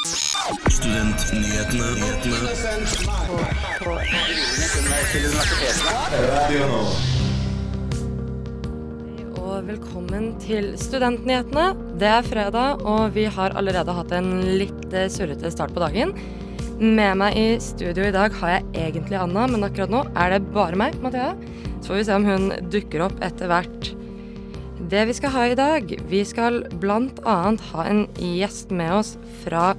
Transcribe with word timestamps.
Studentnyhetene. 0.00 1.88
Og 9.36 9.66
velkommen 9.68 10.30
til 10.40 10.72
Studentnyhetene. 10.80 11.66
Det 12.00 12.08
er 12.08 12.24
fredag, 12.24 12.80
og 12.80 13.12
vi 13.12 13.26
har 13.28 13.52
allerede 13.52 13.92
hatt 13.92 14.16
en 14.16 14.40
litt 14.48 14.88
surrete 15.12 15.52
start 15.52 15.76
på 15.76 15.84
dagen. 15.84 16.16
Med 16.80 17.20
meg 17.20 17.36
i 17.36 17.60
studio 17.60 18.08
i 18.08 18.16
dag 18.16 18.32
har 18.40 18.56
jeg 18.56 18.64
egentlig 18.88 19.20
Anna, 19.20 19.44
men 19.52 19.68
akkurat 19.68 19.92
nå 19.92 20.06
er 20.16 20.32
det 20.32 20.48
bare 20.56 20.80
meg, 20.80 20.96
Mathea. 21.04 21.36
Så 21.82 21.92
får 21.92 22.00
vi 22.00 22.08
se 22.08 22.16
om 22.16 22.24
hun 22.24 22.52
dukker 22.72 23.04
opp 23.10 23.20
etter 23.20 23.52
hvert. 23.52 23.99
Det 24.90 25.04
vi 25.06 25.14
skal 25.14 25.30
ha 25.30 25.42
i 25.46 25.54
dag, 25.54 25.92
vi 26.10 26.20
skal 26.26 26.64
bl.a. 26.82 27.34
ha 27.72 27.82
en 27.86 28.00
gjest 28.18 28.72
med 28.74 28.90
oss 28.90 29.12
fra 29.44 29.76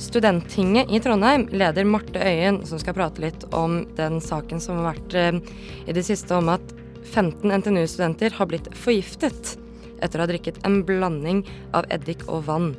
Studenttinget 0.00 0.88
i 0.88 1.00
Trondheim, 1.04 1.44
leder 1.52 1.84
Marte 1.84 2.22
Øyen, 2.22 2.62
som 2.64 2.80
skal 2.80 2.96
prate 2.96 3.20
litt 3.20 3.44
om 3.52 3.82
den 3.98 4.22
saken 4.24 4.62
som 4.64 4.80
har 4.80 4.94
vært 4.94 5.16
eh, 5.20 5.40
i 5.84 5.92
det 5.92 6.06
siste 6.06 6.32
om 6.38 6.48
at 6.54 6.64
15 7.10 7.52
NTNU-studenter 7.58 8.38
har 8.38 8.48
blitt 8.48 8.72
forgiftet 8.72 9.58
etter 10.00 10.16
å 10.16 10.24
ha 10.24 10.30
drikket 10.32 10.62
en 10.64 10.80
blanding 10.86 11.44
av 11.76 11.84
eddik 11.92 12.24
og 12.24 12.46
vann. 12.48 12.70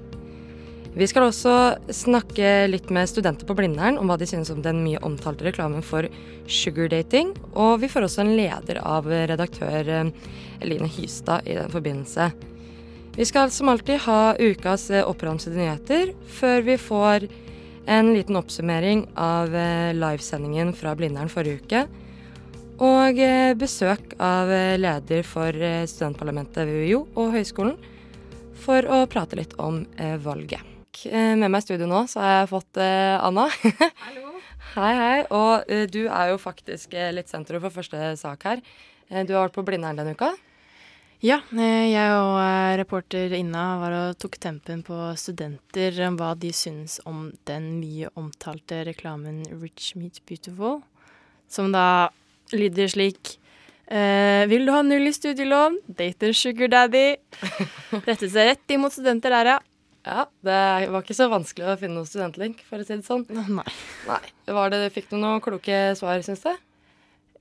Vi 0.99 1.07
skal 1.07 1.29
også 1.29 1.51
snakke 1.95 2.67
litt 2.67 2.89
med 2.91 3.07
studenter 3.07 3.47
på 3.47 3.55
Blindern 3.55 3.95
om 4.01 4.09
hva 4.09 4.17
de 4.19 4.25
synes 4.27 4.49
om 4.51 4.59
den 4.59 4.81
mye 4.83 4.99
omtalte 5.07 5.45
reklamen 5.45 5.79
for 5.85 6.03
sugardating, 6.51 7.29
og 7.55 7.77
vi 7.79 7.87
får 7.87 8.03
også 8.03 8.25
en 8.25 8.31
leder 8.35 8.81
av 8.83 9.05
redaktør 9.07 9.87
eh, 9.87 10.09
Eline 10.59 10.89
Hystad 10.91 11.47
i 11.47 11.53
den 11.55 11.71
forbindelse. 11.71 12.25
Vi 13.15 13.27
skal 13.29 13.47
som 13.55 13.71
alltid 13.71 14.01
ha 14.09 14.33
ukas 14.35 14.89
eh, 14.91 15.07
oppramsede 15.07 15.55
nyheter, 15.55 16.11
før 16.27 16.65
vi 16.67 16.75
får 16.75 17.29
en 17.87 18.11
liten 18.17 18.35
oppsummering 18.35 19.05
av 19.15 19.55
eh, 19.55 19.93
livesendingen 19.95 20.73
fra 20.75 20.97
Blindern 20.99 21.31
forrige 21.31 21.61
uke. 21.61 21.85
Og 22.83 23.21
besøk 23.59 24.17
av 24.23 24.51
leder 24.79 25.23
for 25.27 25.51
studentparlamentet 25.91 26.63
ved 26.63 26.87
UiO 26.87 27.01
og 27.19 27.35
høyskolen 27.35 27.75
for 28.63 28.87
å 28.87 29.03
prate 29.11 29.39
litt 29.39 29.55
om 29.59 29.81
valget. 30.23 30.78
Eh, 31.05 31.35
Med 31.37 31.47
meg 31.51 31.61
i 31.61 31.67
studio 31.67 31.87
nå 31.89 32.03
så 32.09 32.21
har 32.23 32.35
jeg 32.41 32.51
fått 32.51 32.79
eh, 32.81 33.15
Anna. 33.21 33.47
Hallo. 34.05 34.33
hei, 34.75 34.91
hei. 34.97 35.17
Og 35.29 35.69
eh, 35.71 35.85
du 35.91 36.05
er 36.07 36.33
jo 36.33 36.39
faktisk 36.41 36.93
litt 37.15 37.31
sentrum 37.31 37.61
for 37.63 37.79
første 37.79 38.13
sak 38.19 38.45
her. 38.47 38.61
Du 39.09 39.33
har 39.33 39.47
vært 39.47 39.55
på 39.57 39.63
Blindern 39.65 39.97
denne 39.97 40.13
uka. 40.13 40.33
Ja, 41.19 41.41
jeg 41.51 42.11
og 42.15 42.37
reporter 42.79 43.33
Inna 43.35 43.63
var 43.81 43.95
og 43.97 44.19
tok 44.21 44.37
tempen 44.39 44.83
på 44.87 44.95
studenter 45.19 45.97
om 46.05 46.15
hva 46.15 46.29
de 46.39 46.51
syns 46.55 46.99
om 47.09 47.25
den 47.49 47.73
mye 47.81 48.07
omtalte 48.15 48.85
reklamen 48.87 49.41
Rich 49.59 49.97
Meat 49.99 50.21
Beautiful, 50.29 50.77
som 51.51 51.73
da 51.75 52.07
lyder 52.55 52.87
slik 52.93 53.33
eh, 53.91 54.45
Vil 54.47 54.63
du 54.69 54.71
ha 54.71 54.79
null 54.85 55.09
i 55.09 55.15
studielån? 55.17 55.81
Date 55.89 56.29
a 56.29 56.37
sugar 56.37 56.71
daddy. 56.71 57.17
Rettet 58.07 58.29
seg 58.31 58.53
rett 58.53 58.77
imot 58.77 58.95
studenter 58.95 59.35
der, 59.35 59.55
ja. 59.57 59.59
Ja, 60.09 60.23
Det 60.41 60.89
var 60.89 61.03
ikke 61.03 61.13
så 61.17 61.27
vanskelig 61.29 61.67
å 61.69 61.75
finne 61.77 61.99
noen 61.99 62.07
studentlink, 62.09 62.63
for 62.65 62.81
å 62.81 62.85
si 62.87 62.95
det 62.97 63.05
sånn. 63.05 63.27
Nei. 63.29 63.65
Nei. 64.09 64.21
Var 64.49 64.71
det, 64.73 64.79
Fikk 64.95 65.11
du 65.11 65.19
noen 65.21 65.41
kloke 65.45 65.81
svar, 65.99 66.21
syns 66.25 66.41
du? 66.47 66.49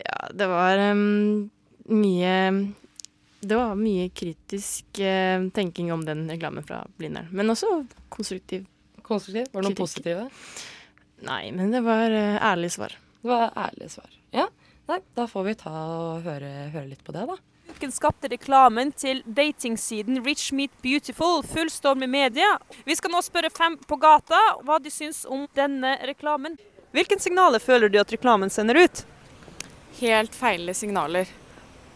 Ja, 0.05 0.29
det 0.37 0.47
var 0.51 0.79
um, 0.93 1.49
mye 1.91 2.35
Det 3.41 3.57
var 3.57 3.73
mye 3.79 4.09
kritisk 4.15 5.01
uh, 5.01 5.49
tenking 5.57 5.89
om 5.95 6.05
den 6.07 6.27
reklamen 6.31 6.67
fra 6.67 6.83
Blindern. 7.01 7.31
Men 7.33 7.51
også 7.55 7.71
konstruktiv. 8.13 8.67
Konstruktiv? 9.07 9.49
Var 9.55 9.63
det 9.63 9.71
noen 9.71 9.75
Kritikk. 9.79 9.83
positive? 9.87 10.29
Nei, 11.27 11.49
men 11.57 11.73
det 11.75 11.81
var 11.87 12.13
uh, 12.13 12.37
ærlig 12.53 12.71
svar. 12.77 12.95
Det 13.23 13.31
var 13.33 13.55
ærlige 13.65 13.95
svar. 13.97 14.11
Ja. 14.37 14.45
Nei, 14.89 15.01
da 15.17 15.25
får 15.29 15.49
vi 15.49 15.57
ta 15.61 15.73
og 15.73 16.27
høre, 16.29 16.51
høre 16.75 16.89
litt 16.93 17.03
på 17.07 17.13
det, 17.17 17.25
da. 17.31 17.35
Uken 17.69 17.93
skapte 17.95 18.31
reklamen 18.33 18.91
til 18.97 19.21
datingsiden 19.27 20.23
Rich 20.25 20.53
Meet 20.57 20.73
Beautiful 20.83 21.45
full 21.47 21.71
storm 21.71 22.03
i 22.03 22.11
media. 22.11 22.57
Vi 22.89 22.97
skal 22.99 23.13
nå 23.13 23.21
spørre 23.27 23.53
fem 23.55 23.77
på 23.79 24.01
gata 24.01 24.41
hva 24.65 24.81
de 24.83 24.91
syns 24.93 25.25
om 25.29 25.47
denne 25.59 25.99
reklamen. 26.09 26.57
Hvilke 26.97 27.21
signaler 27.21 27.61
føler 27.63 27.93
du 27.93 28.01
at 28.01 28.13
reklamen 28.13 28.51
sender 28.51 28.81
ut? 28.81 29.05
helt 30.01 30.35
feile 30.35 30.75
signaler. 30.75 31.29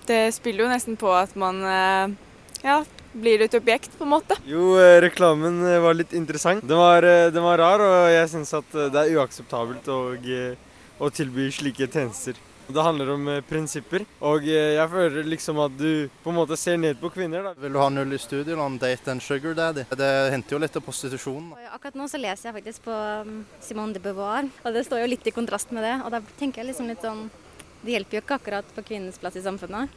Det 0.06 0.32
spiller 0.34 0.66
jo 0.66 0.72
nesten 0.72 0.98
på 0.98 1.10
at 1.14 1.34
man 1.38 1.62
eh, 1.62 2.14
ja, 2.64 2.80
blir 3.12 3.44
et 3.44 3.54
objekt, 3.54 3.92
på 3.98 4.06
en 4.06 4.14
måte. 4.16 4.38
Jo, 4.48 4.74
eh, 4.80 4.98
reklamen 5.04 5.60
eh, 5.66 5.80
var 5.82 5.96
litt 5.98 6.14
interessant. 6.16 6.64
Den 6.66 6.80
var, 6.80 7.06
den 7.32 7.44
var 7.44 7.62
rar, 7.62 7.84
og 7.86 7.98
jeg 8.10 8.30
syns 8.34 8.54
at 8.58 8.78
det 8.94 9.04
er 9.04 9.18
uakseptabelt 9.18 9.90
å, 9.92 10.00
å 10.98 11.12
tilby 11.14 11.50
slike 11.54 11.88
tjenester. 11.88 12.38
Det 12.72 12.82
handler 12.82 13.10
om 13.12 13.28
eh, 13.28 13.40
prinsipper, 13.44 14.04
og 14.24 14.46
eh, 14.48 14.74
jeg 14.78 14.88
føler 14.88 15.26
liksom 15.28 15.58
at 15.60 15.74
du 15.76 16.08
på 16.22 16.32
en 16.32 16.38
måte 16.38 16.56
ser 16.56 16.78
ned 16.80 16.96
på 17.00 17.10
kvinner. 17.12 17.44
da. 17.44 17.52
Vil 17.60 17.74
du 17.74 17.80
ha 17.82 17.88
null 17.92 18.16
i 18.16 18.20
studielån, 18.20 18.78
date 18.80 19.12
en 19.12 19.20
sugar 19.20 19.56
daddy? 19.58 19.84
Det 19.98 20.10
henter 20.32 20.56
jo 20.56 20.60
litt 20.62 20.72
til 20.72 20.84
prostitusjon. 20.86 21.50
da. 21.52 21.68
Akkurat 21.76 21.98
nå 22.00 22.08
så 22.08 22.20
leser 22.22 22.48
jeg 22.48 22.56
faktisk 22.60 22.86
på 22.86 22.96
um, 23.26 23.42
Simone 23.60 23.92
de 23.92 24.00
Beauvoir, 24.00 24.48
og 24.64 24.72
det 24.72 24.86
står 24.88 25.04
jo 25.04 25.10
litt 25.12 25.28
i 25.28 25.34
kontrast 25.36 25.74
med 25.76 25.84
det. 25.84 25.98
Og 26.06 26.14
da 26.14 26.22
tenker 26.40 26.62
jeg 26.62 26.72
liksom 26.72 26.88
litt 26.88 27.04
sånn 27.04 27.28
Det 27.82 27.96
hjelper 27.96 28.14
jo 28.14 28.22
ikke 28.22 28.36
akkurat 28.38 28.68
på 28.76 28.84
kvinnens 28.92 29.18
plass 29.18 29.36
i 29.36 29.42
samfunnet. 29.42 29.90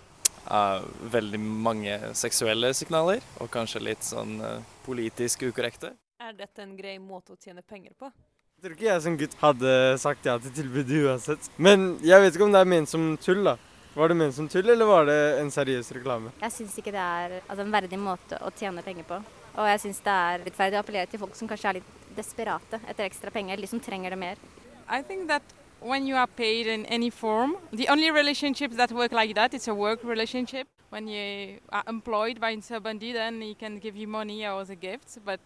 Uh, 0.50 0.82
veldig 1.14 1.40
mange 1.40 2.00
seksuelle 2.18 2.74
signaler, 2.74 3.22
og 3.40 3.52
kanskje 3.54 3.84
litt 3.86 4.04
sånn 4.04 4.40
uh, 4.42 4.64
politisk 4.88 5.46
ukorrekte. 5.48 5.94
Er 6.20 6.34
dette 6.34 6.66
en 6.66 6.74
grei 6.78 6.98
måte 6.98 7.36
å 7.36 7.38
tjene 7.38 7.62
penger 7.62 7.94
på? 8.00 8.10
Jeg 8.56 8.70
tror 8.72 8.76
ikke 8.80 8.86
jeg 8.88 9.02
som 9.04 9.16
gutt 9.20 9.34
hadde 9.42 9.72
sagt 10.02 10.26
ja 10.26 10.34
til 10.42 10.54
tilbudet 10.56 11.02
uansett. 11.06 11.48
Men 11.62 11.82
jeg 12.02 12.18
vet 12.24 12.38
ikke 12.38 12.46
om 12.48 12.54
det 12.56 12.62
er 12.64 12.70
ment 12.72 12.90
som 12.90 13.04
tull, 13.22 13.44
da. 13.46 13.58
Var 13.94 14.10
det 14.10 14.16
ment 14.18 14.34
som 14.34 14.48
tull, 14.50 14.70
eller 14.72 14.88
var 14.90 15.06
det 15.10 15.18
en 15.42 15.52
seriøs 15.52 15.92
reklame? 15.94 16.32
Jeg 16.42 16.54
syns 16.56 16.78
ikke 16.80 16.94
det 16.96 17.04
er 17.04 17.36
altså, 17.42 17.62
en 17.66 17.76
verdig 17.76 18.00
måte 18.00 18.40
å 18.40 18.50
tjene 18.56 18.82
penger 18.82 19.06
på. 19.10 19.20
Og 19.60 19.70
jeg 19.70 19.82
syns 19.84 20.00
det 20.08 20.16
er 20.24 20.46
rettferdig 20.48 20.80
å 20.80 20.82
appellere 20.82 21.12
til 21.12 21.22
folk 21.22 21.36
som 21.38 21.52
kanskje 21.52 21.70
er 21.70 21.78
litt 21.78 21.92
desperate 22.16 22.80
etter 22.88 23.06
ekstra 23.06 23.34
penger, 23.36 23.58
eller 23.60 23.70
som 23.70 23.84
trenger 23.84 24.16
det 24.16 24.20
mer. 24.24 24.42
I 24.88 25.02
think 25.04 25.28
that 25.28 25.44
when 25.80 26.08
you 26.08 26.16
are 26.16 26.28
paid 26.28 26.66
in 26.66 26.88
any 26.88 27.12
form, 27.12 27.58
the 27.72 27.90
only 27.92 28.10
relationships 28.10 28.76
that 28.78 28.92
work 28.92 29.12
like 29.12 29.36
that, 29.36 29.54
it's 29.54 29.68
a 29.68 29.76
work 29.76 30.00
relationship. 30.04 30.68
When 30.90 31.08
you 31.08 31.60
are 31.70 31.84
employed 31.88 32.40
by 32.40 32.58
somebody, 32.62 33.12
then 33.12 33.42
he 33.42 33.54
can 33.54 33.80
give 33.80 33.96
you 33.96 34.08
money 34.08 34.48
or 34.48 34.62
as 34.62 34.70
gifts, 34.70 35.16
gift. 35.16 35.26
But 35.26 35.40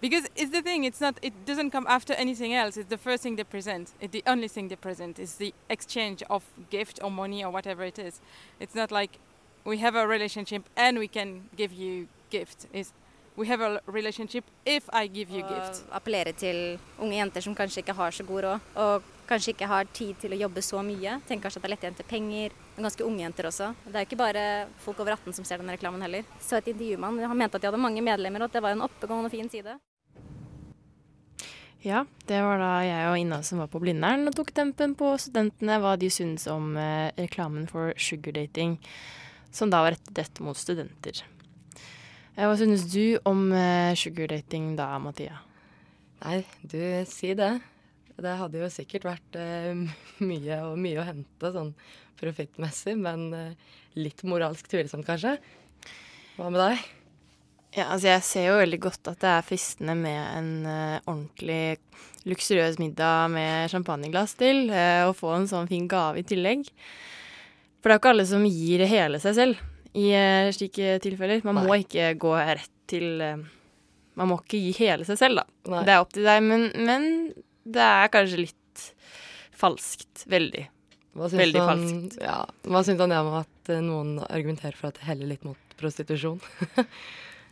because 0.00 0.28
it's 0.36 0.50
the 0.50 0.62
thing, 0.62 0.84
it's 0.84 1.00
not. 1.00 1.18
It 1.22 1.32
doesn't 1.46 1.70
come 1.70 1.86
after 1.88 2.12
anything 2.14 2.54
else. 2.54 2.76
It's 2.76 2.90
the 2.90 2.98
first 2.98 3.22
thing 3.22 3.36
they 3.36 3.44
present. 3.44 3.92
It's 4.00 4.12
the 4.12 4.22
only 4.26 4.48
thing 4.48 4.68
they 4.68 4.76
present 4.76 5.18
is 5.18 5.36
the 5.36 5.54
exchange 5.68 6.22
of 6.28 6.42
gift 6.70 7.00
or 7.02 7.10
money 7.10 7.44
or 7.44 7.50
whatever 7.50 7.84
it 7.84 7.98
is. 7.98 8.20
It's 8.60 8.74
not 8.74 8.90
like 8.90 9.18
we 9.64 9.78
have 9.78 9.96
a 9.96 10.06
relationship 10.06 10.62
and 10.76 10.98
we 10.98 11.08
can 11.08 11.48
give 11.56 11.72
you 11.72 12.08
gift. 12.30 12.66
It's 12.72 12.92
we 13.36 13.46
have 13.48 13.60
a 13.60 13.80
relationship 13.86 14.44
if 14.64 14.88
I 14.92 15.06
give 15.06 15.30
you 15.30 15.42
gift. 15.42 15.84
Og 15.90 15.96
appellere 15.96 16.32
til 16.32 16.78
unge 16.98 17.16
jenter 17.16 17.40
som 17.40 17.54
kanskje 17.54 17.80
ikke 17.80 17.92
har 17.92 18.10
så 18.10 18.24
god 18.24 18.44
råd, 18.44 18.58
og 18.74 19.02
kanskje 19.28 19.52
ikke 19.52 19.66
har 19.66 19.84
tid 19.92 20.14
til 20.20 20.32
å 20.32 20.40
jobbe 20.46 20.62
så 20.62 20.82
mye. 20.82 21.20
Tenker 21.28 21.42
kanskje 21.48 21.60
at 21.60 21.66
det 21.66 21.72
er 21.72 21.76
lett 21.76 21.96
til 21.96 22.08
penger. 22.08 22.50
Men 22.76 22.86
ganske 22.90 23.04
unge 23.06 23.22
jenter 23.24 23.48
også. 23.48 23.70
Det 23.86 23.94
er 23.94 24.04
jo 24.04 24.08
ikke 24.10 24.20
bare 24.20 24.46
folk 24.84 24.98
over 25.00 25.16
18 25.16 25.32
som 25.38 25.48
ser 25.48 25.62
den 25.62 25.72
reklamen 25.72 26.02
heller. 26.04 26.26
Så 26.44 26.58
et 26.58 26.68
intervju 26.68 26.98
med 27.00 27.08
han, 27.08 27.30
han 27.32 27.38
mente 27.40 27.56
at 27.56 27.64
de 27.64 27.70
hadde 27.70 27.80
mange 27.80 28.04
medlemmer, 28.04 28.44
og 28.44 28.50
at 28.50 28.58
det 28.58 28.64
var 28.66 28.76
en 28.76 28.84
oppegående 28.84 29.30
og 29.30 29.32
fin 29.32 29.48
side. 29.48 29.78
Ja, 31.86 32.02
det 32.26 32.40
var 32.42 32.58
da 32.60 32.72
jeg 32.82 33.08
og 33.08 33.16
Inna 33.20 33.38
som 33.46 33.60
var 33.62 33.70
på 33.70 33.80
Blindern 33.80 34.26
og 34.26 34.34
tok 34.34 34.50
tempen 34.56 34.96
på 34.98 35.12
studentene 35.22 35.76
hva 35.78 35.94
de 36.00 36.08
syntes 36.10 36.48
om 36.50 36.72
eh, 36.80 37.12
reklamen 37.20 37.68
for 37.70 37.94
sugardating, 38.00 38.74
som 39.54 39.70
da 39.70 39.84
var 39.84 39.94
rettet 39.94 40.40
mot 40.42 40.58
studenter. 40.58 41.22
Eh, 42.34 42.42
hva 42.42 42.56
synes 42.58 42.88
du 42.92 43.16
om 43.24 43.48
eh, 43.54 43.94
sugardating 43.96 44.74
da, 44.76 44.90
Mathia? 45.00 45.38
Nei, 46.24 46.40
du, 46.60 46.80
si 47.08 47.32
det. 47.38 47.54
Det 48.16 48.34
hadde 48.40 48.60
jo 48.64 48.72
sikkert 48.72 49.06
vært 49.06 49.38
eh, 49.38 49.72
mye, 50.32 50.58
og 50.66 50.80
mye 50.80 51.00
å 51.00 51.06
hente 51.06 51.52
sånn 51.54 51.70
profittmessig, 52.20 52.96
men 53.00 53.28
eh, 53.36 53.72
litt 54.00 54.22
moralsk 54.28 54.68
tvilsomt, 54.70 55.06
kanskje. 55.06 55.36
Hva 56.36 56.50
med 56.52 56.60
deg? 56.60 56.84
Ja, 57.76 57.90
altså 57.92 58.08
jeg 58.08 58.24
ser 58.24 58.46
jo 58.48 58.60
veldig 58.60 58.78
godt 58.86 59.10
at 59.10 59.20
det 59.20 59.30
er 59.34 59.44
fristende 59.44 59.92
med 59.98 60.20
en 60.38 60.50
uh, 60.64 61.00
ordentlig 61.04 61.76
luksuriøs 62.24 62.78
middag 62.80 63.28
med 63.34 63.68
champagneglass 63.72 64.32
til, 64.40 64.70
uh, 64.72 65.08
og 65.10 65.16
få 65.18 65.34
en 65.36 65.48
sånn 65.50 65.68
fin 65.68 65.84
gave 65.90 66.22
i 66.22 66.26
tillegg. 66.26 66.64
For 67.80 67.90
det 67.90 67.92
er 67.92 67.98
jo 67.98 68.02
ikke 68.02 68.14
alle 68.14 68.28
som 68.30 68.46
gir 68.48 68.84
hele 68.88 69.20
seg 69.20 69.36
selv 69.36 69.60
i 69.92 70.06
uh, 70.16 70.48
slike 70.56 70.96
tilfeller. 71.04 71.44
Man 71.44 71.60
må 71.66 71.76
ikke 71.82 72.14
gå 72.20 72.32
rett 72.38 72.72
til 72.88 73.20
Man 74.16 74.30
må 74.30 74.38
ikke 74.40 74.60
gi 74.62 74.72
hele 74.78 75.04
seg 75.04 75.18
selv, 75.20 75.42
da. 75.42 75.72
Nei. 75.74 75.84
Det 75.84 75.92
er 75.92 76.00
opp 76.00 76.12
til 76.14 76.24
deg, 76.24 76.44
men, 76.46 76.68
men 76.86 77.08
det 77.66 77.82
er 77.84 78.12
kanskje 78.14 78.44
litt 78.46 78.84
falskt. 79.56 80.24
Veldig. 80.30 80.64
Hva 81.16 81.28
syns 81.30 81.40
Veldig 81.40 81.60
han, 81.64 81.84
falskt. 81.84 82.16
Ja, 82.20 82.38
hva 82.68 82.82
syns 82.84 83.00
han 83.00 83.14
om 83.16 83.34
at 83.40 83.70
eh, 83.72 83.84
noen 83.84 84.18
argumenterer 84.26 84.76
for 84.76 84.90
at 84.90 84.98
det 85.00 85.08
heller 85.08 85.30
litt 85.32 85.46
mot 85.48 85.78
prostitusjon? 85.80 86.40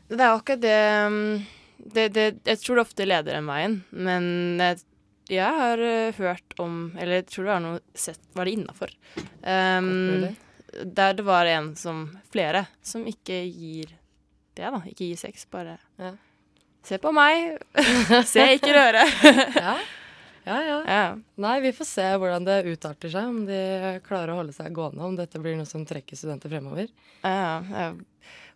Det 0.04 0.20
er 0.20 0.34
jo 0.34 0.36
akkurat 0.36 0.60
det 0.60 0.80
mm, 1.08 1.44
det, 1.94 2.02
det, 2.12 2.24
jeg 2.44 2.60
tror 2.60 2.76
det 2.76 2.82
ofte 2.84 3.06
leder 3.06 3.38
den 3.38 3.46
veien, 3.48 3.78
men 3.90 4.26
jeg, 4.60 4.82
jeg 5.32 5.56
har 5.58 5.80
uh, 5.80 6.18
hørt 6.20 6.54
om 6.60 6.76
Eller 7.00 7.22
jeg 7.22 7.26
tror 7.32 7.46
det 7.46 7.50
var 7.50 7.62
noe 7.64 7.80
sett 7.96 8.20
Var 8.36 8.48
det 8.48 8.54
innafor? 8.58 8.92
Um, 9.40 10.28
der 10.84 11.16
det 11.16 11.24
var 11.24 11.48
en 11.48 11.72
som 11.80 12.06
Flere 12.32 12.66
som 12.84 13.08
ikke 13.08 13.40
gir 13.48 13.94
det, 14.54 14.68
da. 14.68 14.78
Ikke 14.86 15.08
gir 15.08 15.18
sex, 15.18 15.48
bare 15.50 15.78
ja. 15.98 16.12
Se 16.84 17.00
på 17.00 17.10
meg! 17.16 17.56
se, 18.28 18.44
ikke 18.58 18.74
røre! 18.76 19.02
ja. 19.56 19.78
Ja, 20.44 20.58
ja, 20.60 20.78
ja. 20.84 21.04
Nei, 21.40 21.60
vi 21.64 21.72
får 21.72 21.88
se 21.88 22.08
hvordan 22.20 22.44
det 22.44 22.64
utarter 22.68 23.12
seg. 23.12 23.30
Om 23.32 23.46
de 23.48 23.60
klarer 24.04 24.34
å 24.34 24.42
holde 24.42 24.52
seg 24.52 24.74
gående. 24.76 25.04
Om 25.06 25.16
dette 25.16 25.40
blir 25.40 25.56
noe 25.56 25.68
som 25.68 25.86
trekker 25.88 26.20
studenter 26.20 26.52
fremover. 26.52 26.90
Ja, 27.24 27.62
ja. 27.64 27.86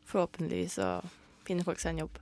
Forhåpentligvis 0.08 0.76
så 0.76 0.98
finner 1.48 1.64
folk 1.64 1.80
seg 1.80 1.96
en 1.96 2.02
jobb. 2.04 2.20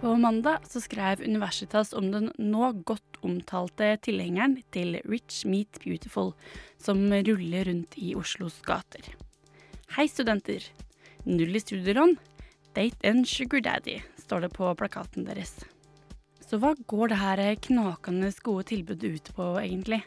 På 0.00 0.14
mandag 0.20 0.64
så 0.68 0.80
skrev 0.80 1.20
Universitas 1.24 1.92
om 1.96 2.10
den 2.12 2.30
nå 2.40 2.72
godt 2.88 3.20
omtalte 3.24 3.94
tilhengeren 4.04 4.58
til 4.72 4.96
Rich 5.04 5.44
Meet 5.48 5.80
Beautiful, 5.84 6.32
som 6.80 7.04
ruller 7.12 7.68
rundt 7.68 7.96
i 8.00 8.14
Oslos 8.16 8.60
gater. 8.64 9.12
Hei, 9.96 10.08
studenter. 10.08 10.64
Null 11.28 11.56
i 11.56 11.60
studielån. 11.60 12.16
Date 12.76 13.08
and 13.08 13.28
sugar 13.28 13.60
daddy, 13.64 14.00
står 14.24 14.46
det 14.46 14.54
på 14.56 14.72
plakaten 14.78 15.28
deres. 15.28 15.58
Så 16.48 16.56
hva 16.56 16.70
går 16.88 17.10
det 17.12 17.18
her 17.20 17.40
knakende 17.60 18.30
gode 18.40 18.70
tilbudet 18.70 19.18
ut 19.18 19.26
på, 19.36 19.50
egentlig? 19.60 20.00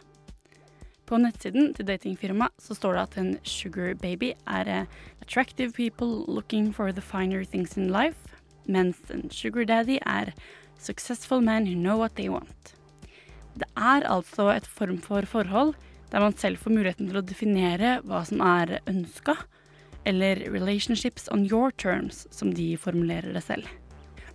På 1.06 1.20
nettsiden 1.22 1.76
til 1.78 1.86
datingfirmaet 1.86 2.56
så 2.58 2.74
står 2.74 2.96
det 2.98 3.02
at 3.04 3.18
en 3.22 3.32
sugar 3.46 3.94
baby 4.02 4.32
er 4.50 4.88
attractive 5.22 5.70
people 5.78 6.26
looking 6.26 6.72
for 6.74 6.90
the 6.92 7.04
finer 7.04 7.44
things 7.46 7.78
in 7.78 7.92
life, 7.94 8.34
mens 8.66 8.98
en 9.14 9.30
sugar 9.30 9.68
daddy 9.70 10.00
er 10.02 10.32
successful 10.80 11.42
men 11.46 11.68
who 11.68 11.76
know 11.76 12.00
what 12.00 12.16
they 12.18 12.30
want. 12.30 12.74
Det 13.54 13.68
er 13.78 14.08
altså 14.10 14.50
et 14.56 14.66
form 14.66 14.98
for 14.98 15.22
forhold 15.22 15.76
der 16.12 16.20
man 16.20 16.34
selv 16.34 16.58
får 16.58 16.74
muligheten 16.74 17.08
til 17.12 17.22
å 17.22 17.24
definere 17.24 18.00
hva 18.02 18.24
som 18.26 18.42
er 18.42 18.80
ønska, 18.90 19.38
eller 20.10 20.42
relationships 20.50 21.30
on 21.32 21.46
your 21.46 21.70
terms, 21.72 22.26
som 22.32 22.50
de 22.56 22.74
formulerer 22.82 23.32
det 23.38 23.46
selv. 23.46 23.70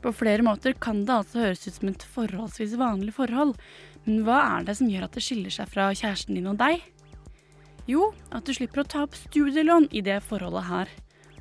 På 0.07 0.13
flere 0.15 0.45
måter 0.47 0.71
kan 0.79 1.01
det 1.03 1.11
altså 1.11 1.41
høres 1.43 1.65
ut 1.67 1.81
som 1.81 1.89
et 1.91 2.05
forholdsvis 2.15 2.77
vanlig 2.79 3.11
forhold, 3.17 3.57
men 4.05 4.21
hva 4.23 4.37
er 4.53 4.67
det 4.69 4.77
som 4.79 4.87
gjør 4.87 5.09
at 5.09 5.17
det 5.17 5.23
skiller 5.27 5.51
seg 5.51 5.67
fra 5.73 5.89
kjæresten 5.99 6.37
din 6.39 6.47
og 6.47 6.61
deg? 6.61 6.85
Jo, 7.91 8.13
at 8.31 8.47
du 8.47 8.53
slipper 8.55 8.85
å 8.85 8.87
ta 8.87 9.01
opp 9.03 9.19
studielån 9.19 9.89
i 9.91 10.05
det 10.07 10.21
forholdet 10.23 10.69
her. 10.69 10.93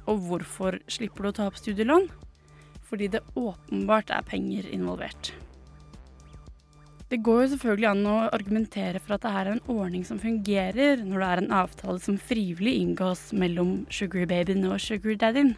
Og 0.10 0.24
hvorfor 0.26 0.80
slipper 0.90 1.28
du 1.28 1.30
å 1.30 1.36
ta 1.38 1.46
opp 1.52 1.60
studielån? 1.62 2.08
Fordi 2.90 3.12
det 3.14 3.22
åpenbart 3.38 4.10
er 4.10 4.26
penger 4.26 4.66
involvert. 4.74 5.30
Det 7.14 7.22
går 7.22 7.44
jo 7.44 7.52
selvfølgelig 7.54 7.90
an 7.92 8.10
å 8.10 8.18
argumentere 8.34 8.98
for 8.98 9.20
at 9.20 9.28
det 9.28 9.36
er 9.44 9.52
en 9.52 9.64
ordning 9.70 10.10
som 10.10 10.18
fungerer 10.18 11.06
når 11.06 11.22
det 11.22 11.30
er 11.30 11.44
en 11.44 11.56
avtale 11.62 12.02
som 12.02 12.18
frivillig 12.18 12.80
inngås 12.82 13.28
mellom 13.38 13.84
sugarbabyen 13.94 14.66
og 14.72 14.82
sugardaddyen. 14.82 15.54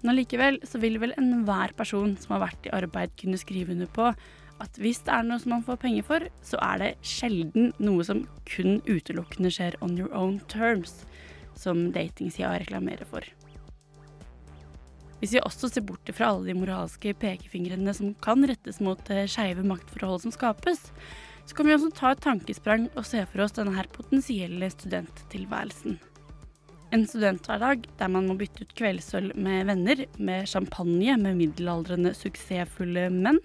Men 0.00 0.14
allikevel 0.14 0.60
så 0.64 0.80
vil 0.80 0.98
vel 1.02 1.12
enhver 1.20 1.74
person 1.76 2.14
som 2.20 2.36
har 2.36 2.46
vært 2.46 2.68
i 2.68 2.74
arbeid, 2.76 3.12
kunne 3.20 3.40
skrive 3.40 3.74
under 3.74 3.90
på 3.92 4.12
at 4.60 4.76
hvis 4.80 5.00
det 5.06 5.12
er 5.14 5.24
noe 5.24 5.40
som 5.40 5.54
man 5.54 5.64
får 5.64 5.80
penger 5.80 6.04
for, 6.04 6.24
så 6.44 6.60
er 6.64 6.80
det 6.82 6.90
sjelden 7.06 7.70
noe 7.80 8.04
som 8.04 8.26
kun 8.48 8.80
utelukkende 8.88 9.52
skjer 9.52 9.76
on 9.84 9.96
your 9.96 10.12
own 10.16 10.38
terms, 10.52 11.02
som 11.56 11.88
datingsida 11.94 12.52
reklamerer 12.60 13.08
for. 13.08 13.24
Hvis 15.20 15.34
vi 15.36 15.42
også 15.44 15.68
ser 15.68 15.84
bort 15.84 16.08
fra 16.16 16.30
alle 16.32 16.48
de 16.48 16.56
moralske 16.56 17.12
pekefingrene 17.20 17.92
som 17.96 18.14
kan 18.24 18.44
rettes 18.48 18.80
mot 18.84 19.00
det 19.08 19.26
skeive 19.32 19.64
maktforhold 19.68 20.24
som 20.24 20.32
skapes, 20.32 20.86
så 21.44 21.56
kan 21.56 21.68
vi 21.68 21.76
også 21.76 21.90
ta 21.96 22.12
et 22.14 22.22
tankesprang 22.24 22.88
og 22.94 23.04
se 23.08 23.24
for 23.28 23.44
oss 23.44 23.56
denne 23.56 23.74
her 23.76 23.88
potensielle 23.92 24.70
studenttilværelsen. 24.72 25.98
En 26.90 27.04
studenthverdag 27.06 27.84
der 28.00 28.08
man 28.10 28.26
må 28.26 28.34
bytte 28.34 28.64
ut 28.66 28.72
kveldsøl 28.74 29.28
med 29.38 29.68
venner, 29.68 30.00
med 30.18 30.48
champagne 30.50 31.14
med 31.22 31.36
middelaldrende, 31.38 32.10
suksessfulle 32.18 33.04
menn. 33.14 33.38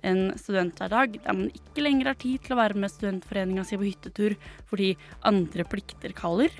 En 0.00 0.32
studenthverdag 0.40 1.18
der 1.26 1.36
man 1.36 1.50
ikke 1.52 1.84
lenger 1.84 2.08
har 2.08 2.18
tid 2.24 2.40
til 2.40 2.56
å 2.56 2.60
være 2.62 2.80
med 2.80 2.94
studentforeninga 2.94 3.66
si 3.68 3.76
på 3.76 3.84
hyttetur 3.84 4.38
fordi 4.70 4.94
andre 5.28 5.68
plikter 5.68 6.16
kaller. 6.16 6.56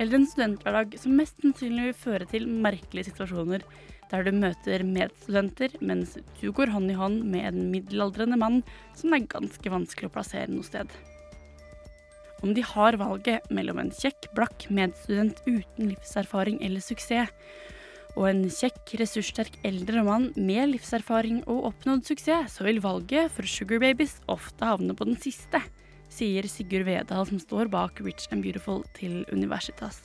Eller 0.00 0.22
en 0.22 0.28
studenthverdag 0.32 0.96
som 1.04 1.20
mest 1.20 1.36
sannsynlig 1.44 1.90
vil 1.90 2.02
føre 2.08 2.32
til 2.32 2.48
merkelige 2.48 3.12
situasjoner 3.12 3.68
der 4.08 4.24
du 4.24 4.32
møter 4.32 4.88
medstudenter 4.88 5.76
mens 5.84 6.16
du 6.40 6.48
går 6.48 6.72
hånd 6.72 6.88
i 6.92 6.96
hånd 6.96 7.20
med 7.28 7.52
en 7.52 7.68
middelaldrende 7.76 8.40
mann 8.40 8.62
som 8.96 9.12
er 9.12 9.28
ganske 9.28 9.72
vanskelig 9.72 10.08
å 10.08 10.16
plassere 10.16 10.48
noe 10.48 10.64
sted 10.64 10.88
om 12.42 12.54
de 12.54 12.64
har 12.66 12.98
valget 13.00 13.50
mellom 13.54 13.78
en 13.82 13.92
kjekk, 13.94 14.30
blakk 14.36 14.66
medstudent 14.74 15.42
uten 15.46 15.92
livserfaring 15.92 16.58
eller 16.64 16.82
suksess, 16.82 17.30
og 18.12 18.26
en 18.28 18.42
kjekk, 18.52 18.96
ressurssterk 19.00 19.54
eldre 19.64 20.02
mann 20.04 20.26
med 20.36 20.74
livserfaring 20.74 21.40
og 21.46 21.70
oppnådd 21.70 22.04
suksess, 22.04 22.58
så 22.58 22.66
vil 22.66 22.82
valget 22.84 23.32
for 23.32 23.48
Sugar 23.48 23.80
Babies 23.80 24.18
ofte 24.28 24.68
havne 24.68 24.96
på 24.96 25.06
den 25.08 25.16
siste, 25.22 25.62
sier 26.12 26.44
Sigurd 26.50 26.84
Vedal, 26.84 27.24
som 27.28 27.40
står 27.40 27.70
bak 27.72 28.02
Rich 28.04 28.28
and 28.34 28.44
Beautiful 28.44 28.82
til 28.98 29.22
Universitas. 29.32 30.02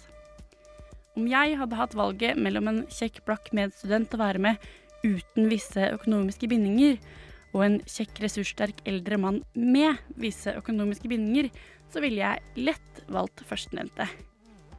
Om 1.18 1.28
jeg 1.28 1.58
hadde 1.60 1.80
hatt 1.80 1.96
valget 1.98 2.40
mellom 2.40 2.70
en 2.70 2.84
kjekk, 2.94 3.24
blakk 3.28 3.52
medstudent 3.58 4.14
å 4.16 4.22
være 4.22 4.44
med 4.44 4.68
uten 5.04 5.50
visse 5.52 5.90
økonomiske 5.98 6.48
bindinger, 6.48 7.02
og 7.56 7.64
en 7.66 7.78
kjekk, 7.90 8.22
ressurssterk 8.24 8.84
eldre 8.88 9.18
mann 9.20 9.42
med 9.58 9.98
visse 10.20 10.54
økonomiske 10.60 11.10
bindinger, 11.12 11.50
så 11.94 12.04
ville 12.04 12.22
jeg 12.22 12.68
lett 12.68 13.02
valgt 13.12 13.44
førstnevnte. 13.48 14.08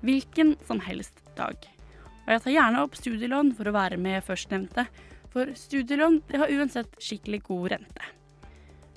Hvilken 0.04 0.54
som 0.66 0.80
helst 0.84 1.22
dag. 1.38 1.56
Og 2.26 2.34
jeg 2.34 2.44
tar 2.44 2.54
gjerne 2.54 2.84
opp 2.84 2.96
studielån 2.98 3.54
for 3.56 3.70
å 3.70 3.74
være 3.76 3.98
med 4.00 4.24
førstnevnte, 4.26 4.84
for 5.32 5.52
studielån 5.56 6.22
det 6.28 6.40
har 6.42 6.52
uansett 6.52 6.96
skikkelig 7.02 7.42
god 7.48 7.70
rente. 7.74 8.14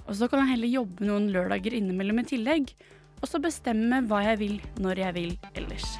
Og 0.07 0.17
så 0.19 0.27
kan 0.27 0.43
jeg 0.43 0.57
heller 0.57 0.75
jobbe 0.75 1.07
noen 1.07 1.29
lørdager 1.31 1.75
innimellom 1.77 2.23
i 2.23 2.27
tillegg, 2.33 2.73
og 3.21 3.29
så 3.29 3.39
bestemme 3.43 4.03
hva 4.09 4.23
jeg 4.31 4.41
vil 4.41 4.57
når 4.81 5.05
jeg 5.05 5.17
vil 5.19 5.37
ellers. 5.53 5.93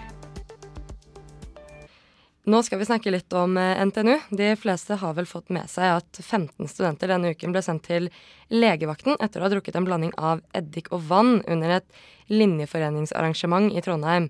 Nå 2.52 2.60
skal 2.64 2.82
vi 2.82 2.86
snakke 2.86 3.12
litt 3.14 3.32
om 3.38 3.54
eh, 3.58 3.80
NTNU. 3.86 4.18
De 4.36 4.50
fleste 4.60 4.98
har 5.00 5.14
vel 5.16 5.28
fått 5.30 5.52
med 5.56 5.70
seg 5.72 6.02
at 6.02 6.18
15 6.20 6.68
studenter 6.68 7.08
denne 7.14 7.30
uken 7.32 7.54
ble 7.54 7.62
sendt 7.64 7.86
til 7.88 8.10
legevakten 8.52 9.16
etter 9.24 9.40
å 9.40 9.46
ha 9.46 9.52
drukket 9.54 9.78
en 9.80 9.86
blanding 9.88 10.12
av 10.20 10.42
eddik 10.58 10.90
og 10.92 11.06
vann 11.08 11.38
under 11.46 11.78
et 11.78 11.88
linjeforeningsarrangement 12.28 13.72
i 13.72 13.84
Trondheim. 13.86 14.28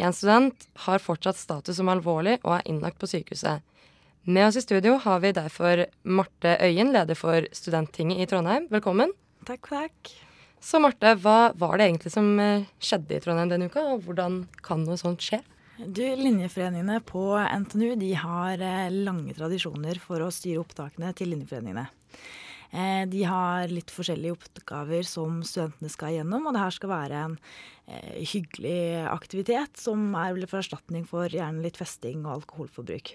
En 0.00 0.16
student 0.16 0.64
har 0.86 1.04
fortsatt 1.04 1.36
status 1.36 1.76
som 1.76 1.90
alvorlig 1.92 2.38
og 2.38 2.54
er 2.56 2.64
innlagt 2.72 3.02
på 3.02 3.10
sykehuset. 3.10 3.60
Med 4.24 4.46
oss 4.46 4.56
i 4.56 4.64
studio 4.64 4.96
har 5.04 5.20
vi 5.26 5.34
derfor 5.36 5.84
Marte 6.08 6.56
Øyen, 6.64 6.94
leder 6.96 7.20
for 7.20 7.50
Studenttinget 7.52 8.22
i 8.24 8.30
Trondheim. 8.32 8.70
Velkommen. 8.72 9.12
Takk, 9.44 9.68
takk. 9.68 10.14
Så 10.64 10.80
Marte, 10.80 11.18
hva 11.20 11.52
var 11.58 11.76
det 11.76 11.90
egentlig 11.90 12.16
som 12.16 12.32
eh, 12.40 12.64
skjedde 12.80 13.18
i 13.18 13.22
Trondheim 13.26 13.52
denne 13.52 13.68
uka, 13.68 13.90
og 13.92 14.08
hvordan 14.08 14.46
kan 14.64 14.88
noe 14.88 14.96
sånt 14.96 15.20
skje? 15.20 15.42
Du, 15.78 16.02
Linjeforeningene 16.02 16.98
på 17.06 17.20
NTNU 17.38 17.92
de 18.00 18.08
har 18.18 18.58
eh, 18.58 18.90
lange 18.90 19.30
tradisjoner 19.36 20.00
for 20.02 20.24
å 20.24 20.32
styre 20.34 20.64
opptakene 20.64 21.12
til 21.14 21.30
linjeforeningene. 21.30 21.84
Eh, 22.74 23.04
de 23.06 23.22
har 23.22 23.70
litt 23.70 23.92
forskjellige 23.94 24.34
oppgaver 24.34 25.06
som 25.06 25.38
studentene 25.46 25.92
skal 25.92 26.16
igjennom, 26.16 26.48
og 26.48 26.56
det 26.56 26.64
her 26.64 26.74
skal 26.74 26.90
være 26.90 27.22
en 27.28 27.38
eh, 27.86 28.18
hyggelig 28.26 29.06
aktivitet 29.06 29.78
som 29.78 30.10
er 30.18 30.34
vel 30.34 30.50
for 30.50 30.64
erstatning 30.64 31.06
for 31.06 31.30
gjerne 31.30 31.62
litt 31.62 31.78
festing 31.78 32.26
og 32.26 32.40
alkoholforbruk. 32.40 33.14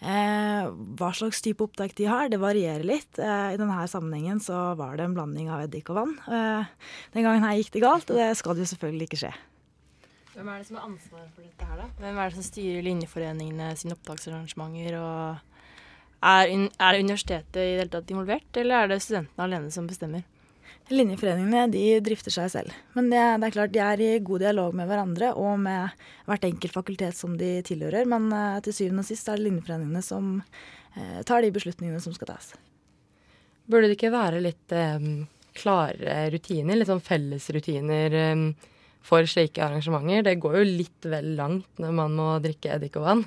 hva 0.00 1.10
slags 1.16 1.40
type 1.44 1.64
opptak 1.64 1.96
de 1.96 2.06
har, 2.08 2.28
det 2.28 2.40
varierer 2.40 2.84
litt. 2.84 3.18
I 3.20 3.56
denne 3.60 3.88
sammenhengen 3.88 4.40
så 4.40 4.74
var 4.76 4.96
det 4.96 5.04
en 5.04 5.16
blanding 5.16 5.48
av 5.52 5.64
eddik 5.64 5.88
og 5.92 5.96
vann. 5.96 6.16
den 7.12 7.24
gangen 7.24 7.44
her 7.44 7.56
gikk 7.56 7.72
det 7.72 7.84
galt, 7.84 8.12
og 8.12 8.16
det 8.20 8.34
skal 8.36 8.56
jo 8.56 8.68
selvfølgelig 8.68 9.08
ikke 9.10 9.24
skje. 9.24 9.34
Hvem 10.40 10.48
er 10.48 10.62
det 10.62 10.70
som 10.70 10.76
har 10.78 10.84
ansvaret 10.88 11.32
for 11.36 11.44
dette 11.44 11.66
her, 11.68 11.80
da? 11.82 11.86
Hvem 12.00 12.16
er 12.16 12.30
det 12.30 12.36
som 12.38 12.44
styrer 12.46 12.84
linjeforeningene 12.86 13.66
sine 13.76 13.92
opptaksarrangementer? 13.92 14.94
og 14.96 15.50
er, 16.24 16.52
er 16.80 17.00
universitetet 17.02 17.58
i 17.60 17.74
det 17.74 17.82
hele 17.82 17.92
tatt 17.92 18.08
involvert, 18.14 18.48
eller 18.56 18.86
er 18.86 18.88
det 18.88 19.02
studentene 19.04 19.44
alene 19.44 19.68
som 19.74 19.90
bestemmer? 19.90 20.24
Linjeforeningene 20.88 21.66
de 21.74 21.84
drifter 22.08 22.32
seg 22.32 22.48
selv. 22.56 22.80
Men 22.96 23.12
det, 23.12 23.20
det, 23.20 23.50
er 23.50 23.56
klart 23.58 23.76
de 23.76 23.84
er 23.84 24.06
i 24.06 24.08
god 24.24 24.46
dialog 24.46 24.80
med 24.80 24.88
hverandre 24.88 25.34
og 25.36 25.60
med 25.60 26.00
hvert 26.32 26.48
enkelt 26.48 26.78
fakultet 26.78 27.20
som 27.20 27.36
de 27.36 27.52
tilhører. 27.68 28.08
Men 28.08 28.32
uh, 28.32 28.56
til 28.64 28.78
syvende 28.80 29.04
og 29.04 29.12
sist 29.12 29.28
er 29.28 29.36
det 29.36 29.44
linjeforeningene 29.50 30.06
som 30.08 30.38
uh, 30.40 31.20
tar 31.28 31.44
de 31.44 31.52
beslutningene 31.52 32.00
som 32.00 32.16
skal 32.16 32.32
tas. 32.32 32.54
Burde 33.68 33.92
det 33.92 34.00
ikke 34.00 34.16
være 34.16 34.40
litt 34.48 34.72
um, 34.72 35.26
klare 35.52 36.30
rutiner, 36.32 36.80
litt 36.80 36.88
sånn 36.88 37.04
felles 37.04 37.52
rutiner? 37.52 38.22
Um, 38.32 38.52
for 39.04 39.26
slike 39.28 39.62
arrangementer. 39.64 40.24
Det 40.26 40.38
går 40.42 40.60
jo 40.60 40.64
litt 40.68 41.08
vel 41.08 41.34
langt 41.38 41.82
når 41.82 41.94
man 41.96 42.16
må 42.16 42.30
drikke 42.44 42.74
eddik 42.76 42.98
og 43.00 43.06
vann. 43.08 43.22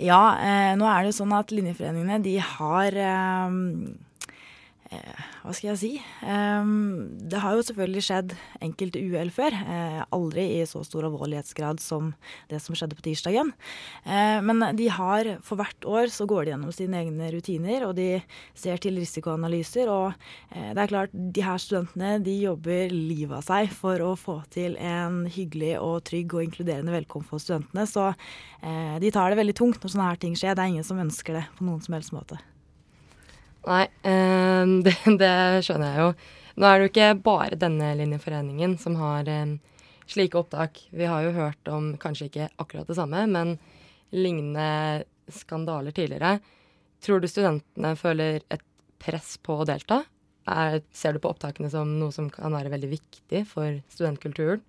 Ja, 0.00 0.22
eh, 0.40 0.72
nå 0.80 0.86
er 0.88 1.02
det 1.02 1.10
jo 1.10 1.18
sånn 1.18 1.34
at 1.36 1.52
linjeforeningene 1.52 2.22
de 2.24 2.38
har 2.40 2.96
eh, 2.96 3.58
Hva 4.90 5.52
skal 5.54 5.68
jeg 5.70 5.78
si? 5.78 5.90
Eh, 6.26 6.70
det 7.30 7.38
har 7.38 7.54
jo 7.54 7.62
selvfølgelig 7.62 8.02
skjedd 8.02 8.32
enkelte 8.66 9.02
uhell 9.06 9.30
før. 9.32 9.54
Eh, 9.54 10.00
aldri 10.16 10.46
i 10.56 10.66
så 10.66 10.82
stor 10.86 11.06
alvorlighetsgrad 11.06 11.78
som 11.82 12.10
det 12.50 12.58
som 12.64 12.74
skjedde 12.74 12.98
på 12.98 13.04
tirsdagen. 13.06 13.52
Eh, 14.02 14.40
men 14.42 14.64
de 14.76 14.88
har 14.90 15.30
for 15.46 15.60
hvert 15.60 15.86
år 15.86 16.10
så 16.10 16.26
går 16.26 16.44
de 16.44 16.54
gjennom 16.54 16.74
sine 16.74 17.04
egne 17.04 17.30
rutiner, 17.36 17.86
og 17.86 17.94
de 18.00 18.08
ser 18.58 18.82
til 18.82 18.98
risikoanalyser. 18.98 19.90
Og 19.90 20.12
det 20.50 20.82
er 20.82 20.90
klart, 20.90 21.14
de 21.14 21.46
her 21.46 21.62
studentene 21.62 22.16
de 22.26 22.36
jobber 22.42 22.90
livet 22.90 23.38
av 23.38 23.46
seg 23.46 23.70
for 23.72 24.02
å 24.02 24.12
få 24.18 24.40
til 24.50 24.74
en 24.82 25.22
hyggelig 25.30 25.76
og 25.78 26.00
trygg 26.10 26.34
og 26.34 26.48
inkluderende 26.48 26.94
velkomst 26.98 27.30
for 27.30 27.42
studentene. 27.42 27.86
Så 27.86 28.10
de 29.00 29.14
tar 29.14 29.30
det 29.30 29.40
veldig 29.40 29.56
tungt 29.56 29.82
når 29.82 29.94
sånne 29.94 30.12
her 30.12 30.20
ting 30.22 30.34
skjer. 30.38 30.56
Det 30.58 30.66
er 30.66 30.74
ingen 30.74 30.86
som 30.86 31.00
ønsker 31.00 31.38
det 31.38 31.46
på 31.56 31.68
noen 31.68 31.84
som 31.84 31.96
helst 31.96 32.16
måte. 32.16 32.40
Nei, 33.68 33.82
eh, 34.02 34.62
det, 34.86 34.94
det, 35.20 35.34
skjønner 35.66 35.90
jeg 35.90 36.04
jo. 36.04 36.12
Nå 36.60 36.68
er 36.68 36.76
det 36.76 36.86
jo 36.86 36.92
ikke 36.92 37.10
bare 37.24 37.58
denne 37.60 37.92
linjeforeningen 37.98 38.76
som 38.80 38.96
har 39.00 39.28
eh, 39.30 39.56
slike 40.10 40.40
opptak. 40.40 40.80
Vi 40.90 41.08
har 41.08 41.26
jo 41.26 41.36
hørt 41.36 41.70
om 41.72 41.92
kanskje 42.00 42.30
ikke 42.30 42.48
akkurat 42.60 42.88
det 42.90 42.98
samme, 42.98 43.26
men 43.30 43.56
lignende 44.10 45.04
skandaler 45.30 45.94
tidligere. 45.94 46.38
Tror 47.00 47.20
du 47.20 47.28
studentene 47.30 47.94
føler 47.96 48.42
et 48.52 48.64
press 49.00 49.36
på 49.40 49.60
å 49.60 49.68
delta? 49.68 50.02
Er, 50.50 50.80
ser 50.92 51.14
du 51.14 51.22
på 51.22 51.30
opptakene 51.30 51.70
som 51.72 51.92
noe 52.00 52.12
som 52.12 52.28
kan 52.32 52.52
være 52.56 52.72
veldig 52.72 52.90
viktig 52.90 53.44
for 53.48 53.78
studentkulturen? 53.92 54.64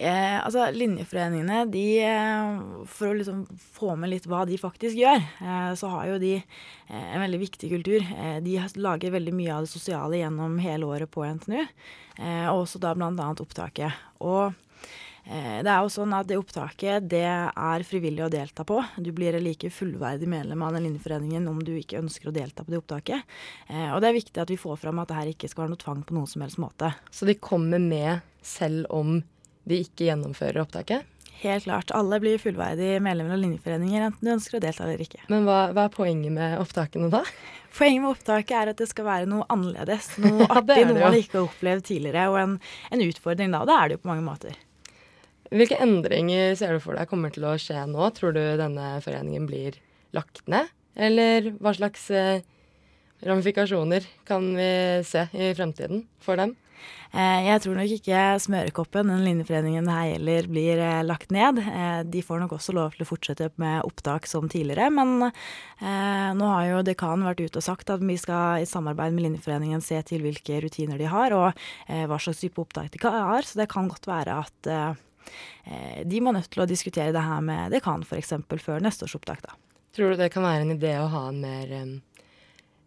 Eh, 0.00 0.38
altså, 0.40 0.64
Linjeforeningene, 0.72 1.66
de, 1.68 1.84
eh, 2.00 2.60
for 2.88 3.10
å 3.10 3.16
liksom 3.18 3.42
få 3.76 3.92
med 4.00 4.08
litt 4.14 4.24
hva 4.30 4.46
de 4.48 4.56
faktisk 4.56 4.96
gjør, 4.96 5.20
eh, 5.44 5.72
så 5.76 5.90
har 5.92 6.06
jo 6.08 6.20
de 6.22 6.30
eh, 6.38 7.08
en 7.10 7.20
veldig 7.20 7.40
viktig 7.42 7.68
kultur. 7.68 8.06
Eh, 8.16 8.38
de 8.40 8.56
lager 8.80 9.12
veldig 9.12 9.34
mye 9.36 9.58
av 9.58 9.66
det 9.66 9.72
sosiale 9.74 10.22
gjennom 10.22 10.56
hele 10.64 10.88
året 10.88 11.12
på 11.12 11.26
NTNU, 11.28 11.60
og 12.48 12.62
også 12.62 12.80
da 12.80 12.94
bl.a. 12.96 13.12
opptaket. 13.44 14.00
Og 14.24 14.56
det 15.30 15.68
er 15.68 15.84
jo 15.84 15.90
sånn 15.92 16.12
at 16.16 16.26
det 16.26 16.38
opptaket 16.40 17.04
det 17.12 17.22
er 17.28 17.84
frivillig 17.86 18.24
å 18.24 18.30
delta 18.32 18.64
på. 18.66 18.80
Du 18.96 19.12
blir 19.14 19.36
like 19.40 19.68
fullverdig 19.72 20.28
medlem 20.28 20.64
av 20.64 20.74
den 20.74 20.86
linjeforeningen 20.88 21.46
om 21.48 21.60
du 21.64 21.74
ikke 21.76 22.00
ønsker 22.00 22.28
å 22.28 22.34
delta 22.34 22.64
på 22.64 22.72
det 22.72 22.80
opptaket. 22.80 23.28
og 23.68 24.00
det 24.02 24.10
er 24.10 24.16
viktig 24.16 24.42
at 24.42 24.52
vi 24.52 24.58
får 24.60 24.80
fram 24.80 25.00
at 25.00 25.12
det 25.12 25.18
her 25.20 25.32
ikke 25.32 25.48
skal 25.52 25.64
være 25.64 25.74
noe 25.74 25.84
tvang 25.84 26.02
på 26.08 26.16
noen 26.16 26.32
som 26.32 26.44
helst 26.44 26.60
måte. 26.60 26.92
Så 27.12 27.28
de 27.28 27.36
kommer 27.36 27.80
med 27.80 28.24
selv 28.42 28.88
om 28.90 29.20
de 29.68 29.80
ikke 29.84 30.08
gjennomfører 30.08 30.62
opptaket? 30.62 31.08
Helt 31.40 31.64
klart. 31.64 31.90
Alle 31.96 32.18
blir 32.20 32.40
fullverdige 32.40 33.00
medlemmer 33.00 33.38
av 33.38 33.40
linjeforeninger, 33.40 34.02
enten 34.10 34.26
du 34.26 34.32
ønsker 34.34 34.58
å 34.58 34.60
delta 34.60 34.84
eller 34.84 35.00
ikke. 35.00 35.22
Men 35.32 35.46
hva, 35.48 35.70
hva, 35.72 35.86
er 35.88 35.94
poenget 35.94 36.34
med 36.36 36.58
opptakene 36.60 37.08
da? 37.12 37.22
Poenget 37.78 38.02
med 38.02 38.10
opptaket 38.10 38.56
er 38.58 38.72
at 38.72 38.80
det 38.82 38.88
skal 38.90 39.06
være 39.06 39.28
noe 39.30 39.46
annerledes. 39.52 40.10
Noe 40.24 40.48
artig, 40.50 40.82
noe 40.88 40.98
man 40.98 41.16
ikke 41.16 41.38
har 41.38 41.46
opplevd 41.46 41.86
tidligere, 41.86 42.26
og 42.32 42.36
en, 42.40 42.58
en 42.92 43.04
utfordring 43.06 43.54
da. 43.54 43.62
Og 43.62 43.70
det 43.70 43.76
er 43.76 43.88
det 43.88 43.96
jo 43.96 44.02
på 44.02 44.10
mange 44.10 44.26
måter. 44.26 44.58
Hvilke 45.50 45.80
endringer 45.82 46.52
ser 46.58 46.76
du 46.76 46.82
for 46.84 46.98
deg 46.98 47.08
kommer 47.10 47.32
til 47.34 47.46
å 47.48 47.56
skje 47.58 47.86
nå? 47.88 48.10
Tror 48.14 48.36
du 48.36 48.42
denne 48.60 48.92
foreningen 49.02 49.48
blir 49.48 49.80
lagt 50.14 50.44
ned? 50.50 50.68
Eller 50.98 51.52
hva 51.62 51.72
slags 51.74 52.04
eh, 52.12 52.44
ramifikasjoner 53.26 54.06
kan 54.28 54.50
vi 54.58 54.70
se 55.06 55.24
i 55.32 55.52
fremtiden 55.56 56.04
for 56.22 56.38
dem? 56.38 56.54
Eh, 57.10 57.40
jeg 57.48 57.62
tror 57.64 57.74
nok 57.74 57.92
ikke 57.96 58.18
Smørekoppen, 58.44 59.10
den 59.10 59.24
linjeforeningen 59.26 59.88
det 59.88 59.96
her 59.96 60.10
gjelder, 60.12 60.48
blir 60.52 60.82
eh, 60.84 61.00
lagt 61.02 61.32
ned. 61.34 61.58
Eh, 61.58 62.02
de 62.06 62.22
får 62.22 62.44
nok 62.44 62.54
også 62.54 62.74
lov 62.76 62.94
til 62.94 63.02
å 63.02 63.08
fortsette 63.08 63.50
med 63.60 63.82
opptak 63.88 64.28
som 64.30 64.46
tidligere, 64.50 64.90
men 64.94 65.30
nå 65.80 66.48
har 66.52 66.64
jo 66.68 66.82
dekanen 66.84 67.24
vært 67.24 67.40
ute 67.40 67.56
og 67.56 67.64
sagt 67.64 67.90
at 67.92 68.02
vi 68.04 68.14
skal 68.20 68.60
i 68.60 68.68
samarbeid 68.68 69.14
med 69.16 69.24
Linjeforeningen 69.24 69.80
se 69.84 69.96
til 70.06 70.20
hvilke 70.26 70.58
rutiner 70.60 71.00
de 71.00 71.08
har, 71.08 71.32
og 71.32 71.56
hva 71.88 72.18
slags 72.20 72.42
type 72.42 72.60
opptak 72.60 72.92
de 72.92 73.00
har. 73.00 73.48
Så 73.48 73.56
det 73.62 73.70
kan 73.72 73.88
godt 73.88 74.04
være 74.10 74.36
at 74.44 74.68
de 76.04 76.20
må 76.20 76.34
nødt 76.36 76.50
til 76.52 76.66
å 76.66 76.68
diskutere 76.68 77.14
det 77.16 77.24
her 77.24 77.40
med 77.44 77.72
dekan 77.72 78.04
f.eks. 78.04 78.36
før 78.60 78.84
neste 78.84 79.08
års 79.08 79.16
opptak, 79.16 79.40
da. 79.46 79.56
Tror 79.96 80.12
du 80.12 80.20
det 80.20 80.28
kan 80.34 80.44
være 80.44 80.66
en 80.66 80.76
idé 80.76 80.92
å 81.00 81.08
ha 81.10 81.24
en 81.30 81.40
mer 81.40 81.72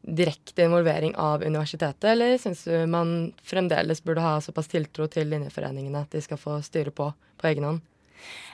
direkte 0.04 0.66
involvering 0.68 1.16
av 1.16 1.44
universitetet, 1.44 2.04
eller 2.12 2.38
syns 2.38 2.66
du 2.68 2.86
man 2.92 3.32
fremdeles 3.44 4.04
burde 4.04 4.24
ha 4.24 4.36
såpass 4.44 4.68
tiltro 4.72 5.08
til 5.08 5.32
linjeforeningene 5.32 6.04
at 6.04 6.12
de 6.12 6.22
skal 6.24 6.40
få 6.42 6.60
styre 6.66 6.92
på 6.92 7.14
på 7.44 7.52
egen 7.52 7.68
hånd? 7.68 7.82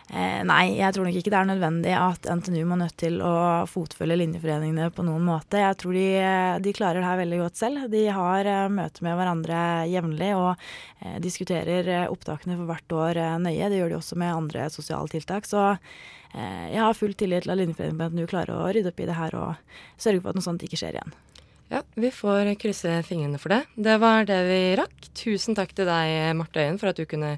Eh, 0.09 0.39
nei, 0.41 0.79
jeg 0.79 0.95
tror 0.95 1.05
nok 1.05 1.17
ikke 1.19 1.29
det 1.29 1.37
er 1.37 1.49
nødvendig 1.51 1.91
at 1.93 2.25
NTNU 2.25 2.63
må 2.65 2.79
nødt 2.79 2.95
til 2.97 3.19
å 3.21 3.33
fotfølge 3.69 4.17
linjeforeningene 4.17 4.87
på 4.95 5.05
noen 5.05 5.27
måte. 5.27 5.61
Jeg 5.61 5.77
tror 5.83 5.93
de, 5.93 6.07
de 6.65 6.73
klarer 6.73 7.03
det 7.03 7.05
her 7.05 7.19
veldig 7.19 7.41
godt 7.43 7.61
selv. 7.61 7.83
De 7.93 8.01
har 8.17 8.49
eh, 8.49 8.71
møter 8.73 9.05
med 9.05 9.19
hverandre 9.19 9.61
jevnlig 9.91 10.31
og 10.33 10.49
eh, 11.05 11.19
diskuterer 11.21 11.91
uh, 11.93 12.07
opptakene 12.09 12.57
for 12.57 12.71
hvert 12.71 12.97
år 13.03 13.21
nøye. 13.45 13.69
Det 13.69 13.83
gjør 13.83 13.93
de 13.93 13.99
også 13.99 14.17
med 14.17 14.33
andre 14.33 14.65
sosiale 14.73 15.13
tiltak. 15.13 15.45
Så 15.49 15.75
jeg 16.29 16.77
har 16.77 16.93
full 16.93 17.15
tillit 17.17 17.41
til 17.41 17.49
at 17.49 17.57
linjeforeningene 17.57 18.01
på 18.01 18.09
NTNU 18.13 18.29
klarer 18.29 18.53
å 18.53 18.67
rydde 18.69 18.91
opp 18.91 18.99
i 19.01 19.07
det 19.09 19.17
her 19.17 19.33
og 19.37 19.79
sørge 19.97 20.21
for 20.21 20.29
at 20.29 20.37
noe 20.37 20.45
sånt 20.45 20.65
ikke 20.65 20.77
skjer 20.77 20.99
igjen. 20.99 21.15
Ja, 21.69 21.83
vi 21.93 22.09
får 22.11 22.55
krysse 22.59 23.03
fingrene 23.05 23.37
for 23.37 23.53
det. 23.53 23.61
Det 23.75 23.97
var 24.01 24.25
det 24.25 24.39
vi 24.47 24.61
rakk. 24.79 25.09
Tusen 25.13 25.57
takk 25.57 25.75
til 25.77 25.85
deg, 25.89 26.33
Marte 26.39 26.63
Øyen, 26.63 26.79
for 26.81 26.89
at 26.89 26.97
du 26.97 27.05
kunne 27.05 27.35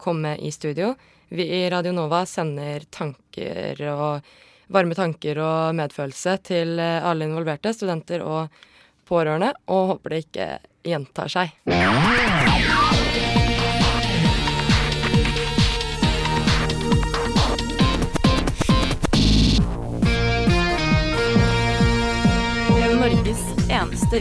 komme 0.00 0.34
i 0.40 0.52
studio. 0.54 0.94
Vi 1.28 1.44
i 1.58 1.60
Radio 1.72 1.92
Nova 1.92 2.22
sender 2.28 2.86
tanker 2.88 3.80
og 3.92 4.24
varme 4.72 4.96
tanker 4.96 5.40
og 5.44 5.76
medfølelse 5.76 6.38
til 6.48 6.80
alle 6.80 7.28
involverte, 7.28 7.74
studenter 7.76 8.24
og 8.24 8.48
pårørende, 9.04 9.52
og 9.68 9.90
håper 9.94 10.14
det 10.14 10.22
ikke 10.24 10.48
gjentar 10.88 11.32
seg. 11.36 11.52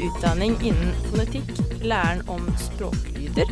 Utdanning 0.02 0.56
innen 0.66 0.94
fonetikk, 1.10 1.52
læren 1.84 2.24
om 2.32 2.48
språklyder, 2.58 3.50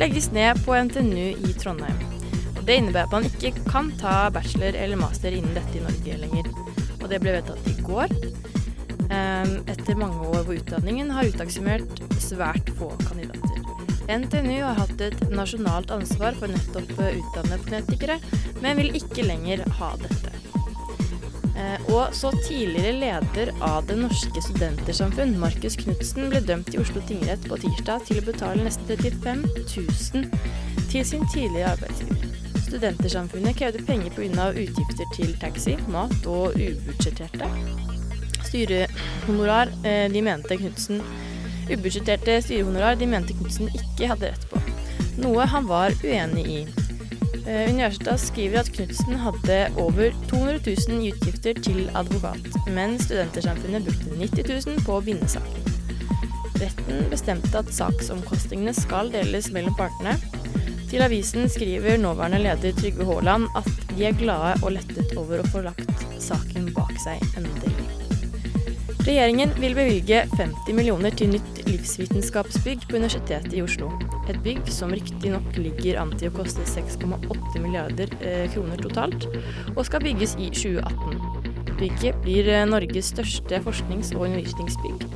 legges 0.00 0.30
ned 0.34 0.60
på 0.64 0.76
NTNU 0.88 1.48
i 1.48 1.54
Trondheim. 1.58 2.00
Og 2.56 2.64
det 2.66 2.78
innebærer 2.80 3.06
at 3.06 3.16
man 3.16 3.28
ikke 3.28 3.64
kan 3.68 3.92
ta 4.00 4.28
bachelor 4.34 4.76
eller 4.78 5.00
master 5.00 5.34
innen 5.34 5.54
dette 5.56 5.78
i 5.78 5.84
Norge 5.84 6.18
lenger. 6.24 6.50
Og 6.98 7.08
det 7.10 7.20
ble 7.22 7.36
vedtatt 7.38 7.70
i 7.70 7.76
går. 7.86 8.14
Ehm, 9.08 9.54
etter 9.70 9.96
mange 9.96 10.20
år 10.28 10.42
hvor 10.44 10.58
utdanningen 10.58 11.12
har 11.14 11.30
utaksimert 11.30 12.02
svært 12.20 12.68
få 12.76 12.90
kandidater. 13.06 13.62
NTNU 14.08 14.62
har 14.64 14.76
hatt 14.78 15.00
et 15.04 15.22
nasjonalt 15.30 15.90
ansvar 15.92 16.36
for 16.36 16.48
nettopp 16.48 16.92
å 16.96 17.08
utdanne 17.12 17.60
fonetikere, 17.64 18.18
men 18.64 18.80
vil 18.80 18.94
ikke 18.96 19.26
lenger 19.28 19.64
ha 19.80 19.94
dette. 20.00 20.47
Eh, 21.58 21.88
og 21.90 22.14
så 22.14 22.30
tidligere 22.46 22.92
leder 23.00 23.50
av 23.66 23.86
Det 23.88 23.96
Norske 23.98 24.42
Studentersamfunn, 24.46 25.34
Markus 25.42 25.76
Knutsen, 25.80 26.28
ble 26.30 26.42
dømt 26.46 26.70
i 26.74 26.78
Oslo 26.78 27.02
tingrett 27.08 27.42
på 27.50 27.58
tirsdag 27.64 28.06
til 28.06 28.20
å 28.22 28.26
betale 28.28 28.66
nesten 28.68 28.86
35 28.94 29.42
000 29.50 30.28
til 30.92 31.04
sin 31.04 31.26
tidligere 31.34 31.74
arbeidsgiver. 31.74 32.28
Studentersamfunnet 32.68 33.58
krevde 33.58 33.82
penger 33.88 34.14
pga. 34.14 34.50
utgifter 34.52 35.14
til 35.16 35.34
taxi, 35.40 35.76
mat 35.88 36.26
og 36.26 36.54
ubudsjetterte 36.54 37.48
styrehonorar. 38.48 39.72
Eh, 39.84 40.06
de 40.12 40.22
mente 40.22 40.56
Knutsen 40.56 41.02
Ubudsjetterte 41.68 42.42
styrehonorar 42.42 42.96
de 42.96 43.06
mente 43.06 43.34
Knutsen 43.36 43.68
ikke 43.74 44.08
hadde 44.12 44.30
rett 44.32 44.46
på, 44.52 44.60
noe 45.20 45.48
han 45.52 45.66
var 45.68 45.92
uenig 46.04 46.46
i. 46.48 46.87
Eh, 47.48 47.70
Universitetet 47.70 48.20
skriver 48.20 48.60
at 48.60 48.68
Knutsen 48.76 49.14
hadde 49.22 49.56
over 49.80 50.12
200 50.28 50.58
000 50.88 51.00
i 51.00 51.12
utgifter 51.14 51.56
til 51.64 51.86
advokat, 51.96 52.50
men 52.68 52.98
Studentersamfunnet 53.00 53.88
brukte 53.88 54.18
90 54.20 54.66
000 54.66 54.84
på 54.84 54.98
å 54.98 55.04
vinne 55.06 55.28
saken. 55.32 55.64
Retten 56.60 57.06
bestemte 57.08 57.62
at 57.62 57.72
saksomkostningene 57.72 58.74
skal 58.76 59.08
deles 59.14 59.48
mellom 59.54 59.76
partene. 59.80 60.18
Til 60.90 61.04
avisen 61.06 61.48
skriver 61.48 61.96
nåværende 62.00 62.42
leder 62.44 62.76
Trygve 62.76 63.08
Haaland 63.08 63.48
at 63.56 63.72
de 63.94 64.08
er 64.10 64.20
glade 64.20 64.56
og 64.60 64.74
lettet 64.76 65.16
over 65.16 65.40
å 65.40 65.48
få 65.48 65.64
lagt 65.70 66.08
saken 66.20 66.68
bak 66.76 66.96
seg 67.00 67.22
endelig. 67.32 67.77
Regjeringen 69.06 69.52
vil 69.56 69.76
bevilge 69.78 70.24
50 70.34 70.74
millioner 70.74 71.14
til 71.14 71.30
nytt 71.30 71.60
livsvitenskapsbygg 71.68 72.86
på 72.90 72.98
Universitetet 72.98 73.54
i 73.54 73.62
Oslo. 73.62 73.92
Et 74.28 74.38
bygg 74.44 74.66
som 74.74 74.90
riktignok 74.92 75.56
ligger 75.56 76.00
an 76.02 76.10
til 76.18 76.32
å 76.32 76.34
koste 76.34 76.64
6,8 76.66 77.62
milliarder 77.62 78.10
eh, 78.18 78.48
kroner 78.52 78.80
totalt, 78.82 79.28
og 79.76 79.84
skal 79.86 80.02
bygges 80.04 80.34
i 80.42 80.50
2018. 80.50 81.76
Bygget 81.78 82.18
blir 82.24 82.50
eh, 82.50 82.66
Norges 82.68 83.12
største 83.14 83.62
forsknings- 83.64 84.10
og 84.16 84.26
undervisningsbygg, 84.26 85.06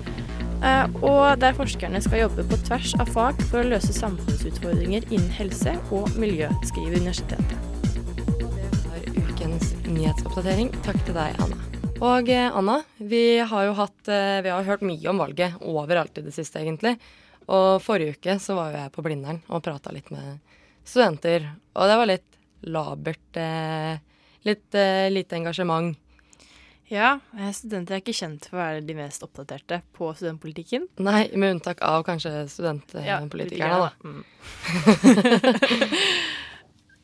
eh, 0.63 0.87
og 1.03 1.43
der 1.43 1.59
forskerne 1.59 2.01
skal 2.07 2.25
jobbe 2.25 2.47
på 2.53 2.61
tvers 2.69 2.95
av 3.03 3.11
fag 3.13 3.43
for 3.51 3.65
å 3.65 3.71
løse 3.75 3.93
samfunnsutfordringer 3.99 5.11
innen 5.11 5.35
helse 5.41 5.75
og 5.91 6.09
miljø, 6.23 6.49
skriver 6.71 7.03
universitetet. 7.03 7.59
Det 8.39 8.49
var 8.87 9.13
ukens 9.19 9.75
nyhetsoppdatering. 9.91 10.73
Takk 10.87 11.03
til 11.03 11.19
deg, 11.19 11.37
Anna. 11.43 11.72
Og 12.03 12.29
eh, 12.35 12.51
Anna, 12.51 12.81
vi 12.99 13.39
har 13.39 13.67
jo 13.69 13.75
hatt, 13.79 14.09
eh, 14.11 14.41
vi 14.43 14.51
har 14.51 14.67
hørt 14.67 14.83
mye 14.83 15.11
om 15.11 15.21
valget 15.23 15.55
overalt 15.61 16.17
i 16.19 16.25
det 16.27 16.35
siste, 16.35 16.59
egentlig. 16.59 16.97
Og 17.47 17.79
forrige 17.83 18.17
uke 18.17 18.39
så 18.43 18.57
var 18.59 18.73
jo 18.73 18.81
jeg 18.81 18.95
på 18.95 19.05
Blindern 19.07 19.39
og 19.47 19.63
prata 19.63 19.93
litt 19.95 20.11
med 20.15 20.41
studenter. 20.83 21.47
Og 21.79 21.91
det 21.91 21.99
var 22.01 22.11
litt 22.11 22.39
labert. 22.67 23.39
Eh, 23.39 24.01
litt 24.43 24.75
lite 25.15 25.39
engasjement. 25.39 25.95
Ja, 26.91 27.21
studenter 27.55 27.95
er 27.95 28.03
ikke 28.03 28.17
kjent 28.17 28.49
for 28.51 28.59
å 28.59 28.65
være 28.65 28.83
de 28.85 28.97
mest 28.99 29.23
oppdaterte 29.23 29.79
på 29.95 30.11
studentpolitikken. 30.19 30.89
Nei, 31.07 31.29
med 31.39 31.55
unntak 31.55 31.79
av 31.87 32.03
kanskje 32.05 32.33
studentpolitikerne, 32.51 33.79
da. 33.79 33.91
Mm. 34.03 34.25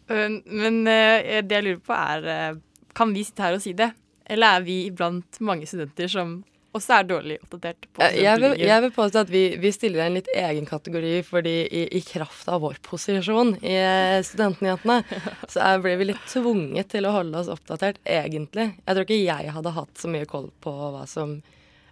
Men 0.58 0.82
det 0.88 1.54
jeg 1.54 1.64
lurer 1.66 1.80
på 1.84 1.92
er 1.92 2.58
Kan 2.96 3.12
vi 3.14 3.22
sitte 3.28 3.44
her 3.44 3.54
og 3.54 3.62
si 3.62 3.74
det? 3.78 3.92
Eller 4.28 4.58
er 4.58 4.64
vi 4.66 4.78
blant 4.94 5.40
mange 5.44 5.66
studenter 5.68 6.10
som 6.12 6.38
også 6.76 6.98
er 6.98 7.06
dårlig 7.08 7.36
oppdatert 7.42 7.86
på 7.96 8.02
Eh, 8.04 8.18
Jeg 8.22 8.40
vil, 8.42 8.54
jeg 8.60 8.82
vil 8.84 8.92
påstå 8.94 9.22
at 9.24 9.30
vi, 9.32 9.42
vi 9.58 9.70
stiller 9.72 10.04
en 10.04 10.18
litt 10.18 10.28
egen 10.36 10.66
kategori, 10.68 11.14
fordi 11.26 11.54
i, 11.64 11.84
i 11.96 12.00
kraft 12.04 12.48
av 12.52 12.60
vår 12.62 12.76
posisjon 12.84 13.54
i 13.64 13.72
eh, 13.80 14.18
Studentnyhetene, 14.26 14.98
så 15.52 15.62
er, 15.64 15.80
blir 15.82 15.96
vi 15.98 16.10
litt 16.10 16.26
tvunget 16.28 16.90
til 16.92 17.08
å 17.08 17.14
holde 17.16 17.40
oss 17.40 17.48
oppdatert, 17.52 17.98
egentlig. 18.04 18.68
Jeg 18.84 18.94
tror 18.98 19.06
ikke 19.06 19.20
jeg 19.22 19.54
hadde 19.56 19.74
hatt 19.78 20.02
så 20.04 20.12
mye 20.12 20.28
koll 20.28 20.50
på 20.62 20.74
hva 20.76 21.06
som, 21.08 21.38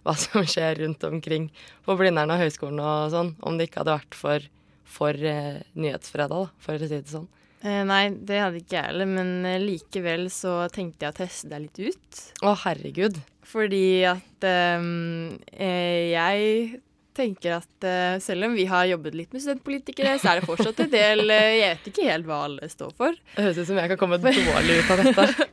hva 0.05 0.13
som 0.15 0.45
skjer 0.45 0.77
rundt 0.83 1.03
omkring 1.09 1.49
på 1.87 1.97
Blindern 1.99 2.31
og 2.35 2.43
høyskolen 2.45 2.79
og 2.79 3.09
sånn, 3.15 3.33
om 3.41 3.57
det 3.57 3.67
ikke 3.71 3.81
hadde 3.81 3.97
vært 3.97 4.19
for, 4.21 4.45
for 4.87 5.17
uh, 5.25 5.57
Nyhetsfredag, 5.73 6.37
da, 6.37 6.53
for 6.63 6.77
å 6.77 6.85
si 6.85 7.01
det 7.01 7.11
sånn. 7.11 7.27
Eh, 7.65 7.81
nei, 7.89 8.03
det 8.13 8.37
hadde 8.37 8.59
ikke 8.61 8.75
jeg 8.77 8.85
heller, 8.91 9.09
men 9.09 9.31
eh, 9.49 9.57
likevel 9.63 10.27
så 10.33 10.59
tenkte 10.73 11.07
jeg 11.07 11.13
å 11.15 11.17
teste 11.17 11.49
deg 11.49 11.63
litt 11.65 11.79
ut. 11.89 12.19
Å, 12.45 12.51
herregud. 12.67 13.17
Fordi 13.47 14.03
at 14.05 14.45
um, 14.77 15.31
eh, 15.55 16.11
jeg 16.13 16.81
tenker 17.17 17.55
at 17.55 17.85
uh, 17.87 18.19
selv 18.21 18.45
om 18.45 18.53
vi 18.53 18.67
har 18.69 18.85
jobbet 18.91 19.15
litt 19.17 19.31
med 19.33 19.41
studentpolitikere, 19.41 20.11
så 20.21 20.35
er 20.35 20.39
det 20.41 20.45
fortsatt 20.51 20.83
en 20.83 20.91
del 20.91 21.23
uh, 21.25 21.33
Jeg 21.57 21.71
vet 21.79 21.87
ikke 21.89 22.05
helt 22.11 22.27
hva 22.29 22.43
alle 22.45 22.67
står 22.69 22.91
for. 22.99 23.17
Det 23.33 23.45
høres 23.47 23.57
ut 23.63 23.69
som 23.71 23.79
jeg 23.81 23.89
kan 23.93 24.01
komme 24.03 24.19
dårlig 24.21 24.75
ut 24.83 24.91
av 24.93 25.01
dette. 25.01 25.47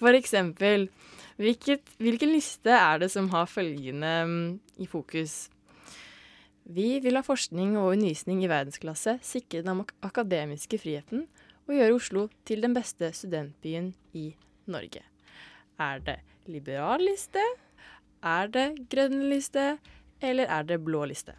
For 0.00 0.16
eksempel, 0.16 0.86
hvilket, 1.36 1.92
hvilken 2.00 2.32
liste 2.32 2.72
er 2.72 3.02
det 3.04 3.10
som 3.12 3.28
har 3.34 3.50
følgende 3.52 4.14
um, 4.24 4.38
i 4.80 4.88
fokus? 4.88 5.42
Vi 6.70 7.00
vil 7.04 7.18
ha 7.18 7.24
forskning 7.26 7.74
og 7.76 7.92
undervisning 7.98 8.40
i 8.44 8.48
verdensklasse, 8.48 9.18
sikre 9.26 9.60
den 9.66 9.82
ak- 9.84 9.92
akademiske 10.06 10.78
friheten 10.80 11.26
og 11.70 11.78
gjøre 11.78 11.96
Oslo 11.96 12.26
til 12.48 12.64
den 12.64 12.74
beste 12.74 13.12
studentbyen 13.14 13.92
i 14.18 14.32
Norge. 14.70 15.02
Er 15.80 16.02
det 16.04 16.18
liberal 16.50 17.02
liste? 17.04 17.42
Er 18.26 18.50
det 18.52 18.66
grønn 18.92 19.22
liste? 19.30 19.78
Eller 20.20 20.50
er 20.52 20.66
det 20.68 20.80
blå 20.84 21.06
liste? 21.08 21.36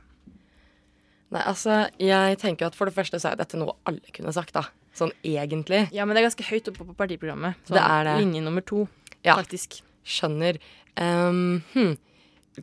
Nei, 1.32 1.44
altså, 1.48 1.86
jeg 2.02 2.40
tenker 2.42 2.68
at 2.68 2.76
for 2.76 2.90
det 2.90 2.96
første 2.96 3.20
så 3.22 3.32
er 3.32 3.40
dette 3.40 3.60
noe 3.60 3.78
alle 3.88 4.16
kunne 4.16 4.34
sagt, 4.36 4.56
da. 4.58 4.66
Sånn 4.96 5.14
egentlig. 5.24 5.86
Ja, 5.96 6.04
men 6.04 6.16
det 6.16 6.24
er 6.24 6.28
ganske 6.28 6.48
høyt 6.50 6.68
oppe 6.72 6.88
på 6.90 6.96
partiprogrammet. 6.98 7.60
Sånn, 7.68 7.78
Det 7.78 7.84
er 7.86 8.08
det. 8.10 8.16
Linje 8.20 8.42
nummer 8.44 8.66
to, 8.66 8.88
Ja. 9.24 9.36
faktisk. 9.36 9.82
Skjønner. 10.04 10.58
Um, 10.98 11.64
hm. 11.74 11.98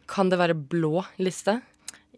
Kan 0.07 0.29
det 0.29 0.39
være 0.39 0.55
blå 0.55 1.07
liste? 1.19 1.63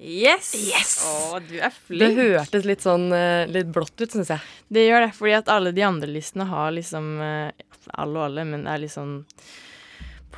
Yes! 0.01 0.55
Yes! 0.57 0.95
Å, 1.05 1.39
du 1.45 1.59
er 1.61 1.73
flink. 1.75 2.01
Det 2.01 2.15
hørtes 2.17 2.65
litt 2.65 2.81
sånn 2.81 3.11
eh, 3.13 3.45
litt 3.53 3.69
blått 3.69 4.01
ut, 4.01 4.09
syns 4.09 4.31
jeg. 4.33 4.41
Det 4.73 4.87
gjør 4.87 5.05
det, 5.05 5.11
fordi 5.19 5.35
at 5.37 5.51
alle 5.53 5.75
de 5.77 5.85
andre 5.85 6.09
listene 6.09 6.47
har 6.49 6.73
liksom 6.73 7.11
eh, 7.21 7.67
Alle 8.01 8.17
og 8.17 8.25
alle, 8.31 8.47
men 8.49 8.65
er 8.71 8.81
liksom 8.81 9.19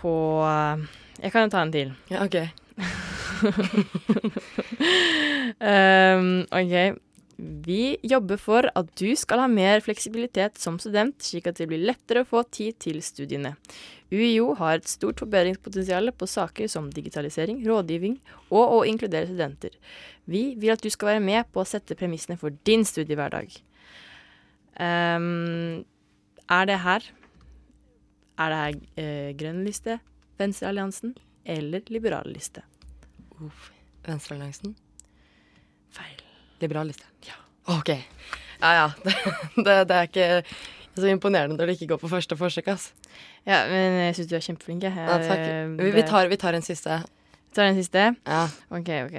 på 0.01 0.15
eh, 0.49 0.83
Jeg 1.23 1.35
kan 1.35 1.47
jo 1.47 1.53
ta 1.55 1.63
en 1.63 1.75
til. 1.75 1.95
Ja, 2.11 2.27
OK. 2.27 2.41
Um, 5.63 6.43
OK. 6.63 6.77
Vi 7.43 7.97
jobber 8.07 8.39
for 8.39 8.69
at 8.79 8.91
du 9.01 9.17
skal 9.19 9.41
ha 9.43 9.49
mer 9.51 9.81
fleksibilitet 9.83 10.61
som 10.63 10.77
student, 10.79 11.17
slik 11.27 11.49
at 11.51 11.59
det 11.59 11.67
blir 11.71 11.83
lettere 11.83 12.23
å 12.23 12.29
få 12.29 12.45
tid 12.55 12.77
til 12.85 13.01
studiene. 13.03 13.57
UiO 14.13 14.53
har 14.61 14.79
et 14.79 14.91
stort 14.91 15.19
forbedringspotensial 15.23 16.13
på 16.15 16.29
saker 16.31 16.71
som 16.71 16.91
digitalisering, 16.95 17.65
rådgivning 17.67 18.19
og 18.53 18.77
å 18.77 18.79
inkludere 18.87 19.27
studenter. 19.27 19.75
Vi 20.31 20.53
vil 20.61 20.75
at 20.75 20.85
du 20.85 20.91
skal 20.93 21.15
være 21.15 21.25
med 21.25 21.51
på 21.51 21.65
å 21.65 21.67
sette 21.69 21.99
premissene 21.99 22.39
for 22.39 22.55
din 22.69 22.87
studiehverdag. 22.87 23.59
Um, 24.79 25.83
er 26.49 26.65
det 26.71 26.79
her 26.81 27.05
Er 28.41 28.49
det 28.49 28.57
her 28.57 28.77
eh, 28.97 29.33
grønn 29.37 29.61
liste, 29.67 29.99
Venstrealliansen 30.41 31.13
eller 31.45 31.85
liberal 31.93 32.33
liste? 32.33 32.65
Uff. 33.45 33.71
Venstrealliansen? 34.09 34.75
Feil. 35.93 36.32
Liberal. 36.63 36.93
Ja. 37.29 37.37
OK. 37.77 37.91
Ja 38.63 38.73
ja. 38.79 38.87
Det, 39.57 39.65
det, 39.65 39.77
det 39.91 39.97
er 39.99 40.09
ikke 40.09 40.29
så 40.93 41.09
imponerende 41.09 41.57
når 41.57 41.71
det 41.71 41.77
ikke 41.79 41.95
går 41.95 42.01
på 42.03 42.11
første 42.13 42.37
forsøk, 42.37 42.69
ass. 42.69 42.91
Ja, 43.49 43.63
men 43.71 43.97
jeg 44.07 44.17
syns 44.19 44.29
du 44.31 44.35
er 44.39 44.45
kjempeflink. 44.45 44.85
jeg. 44.87 44.95
Ja, 44.97 45.17
takk. 45.25 45.41
Eh, 45.43 45.71
Vi, 45.81 45.91
vi, 45.97 46.03
tar, 46.07 46.29
vi 46.31 46.39
tar 46.39 46.55
en 46.55 46.63
siste. 46.67 47.01
tar 47.57 47.71
den 47.71 47.79
siste. 47.81 48.05
Ja. 48.29 48.43
OK, 48.71 48.91
OK. 49.09 49.17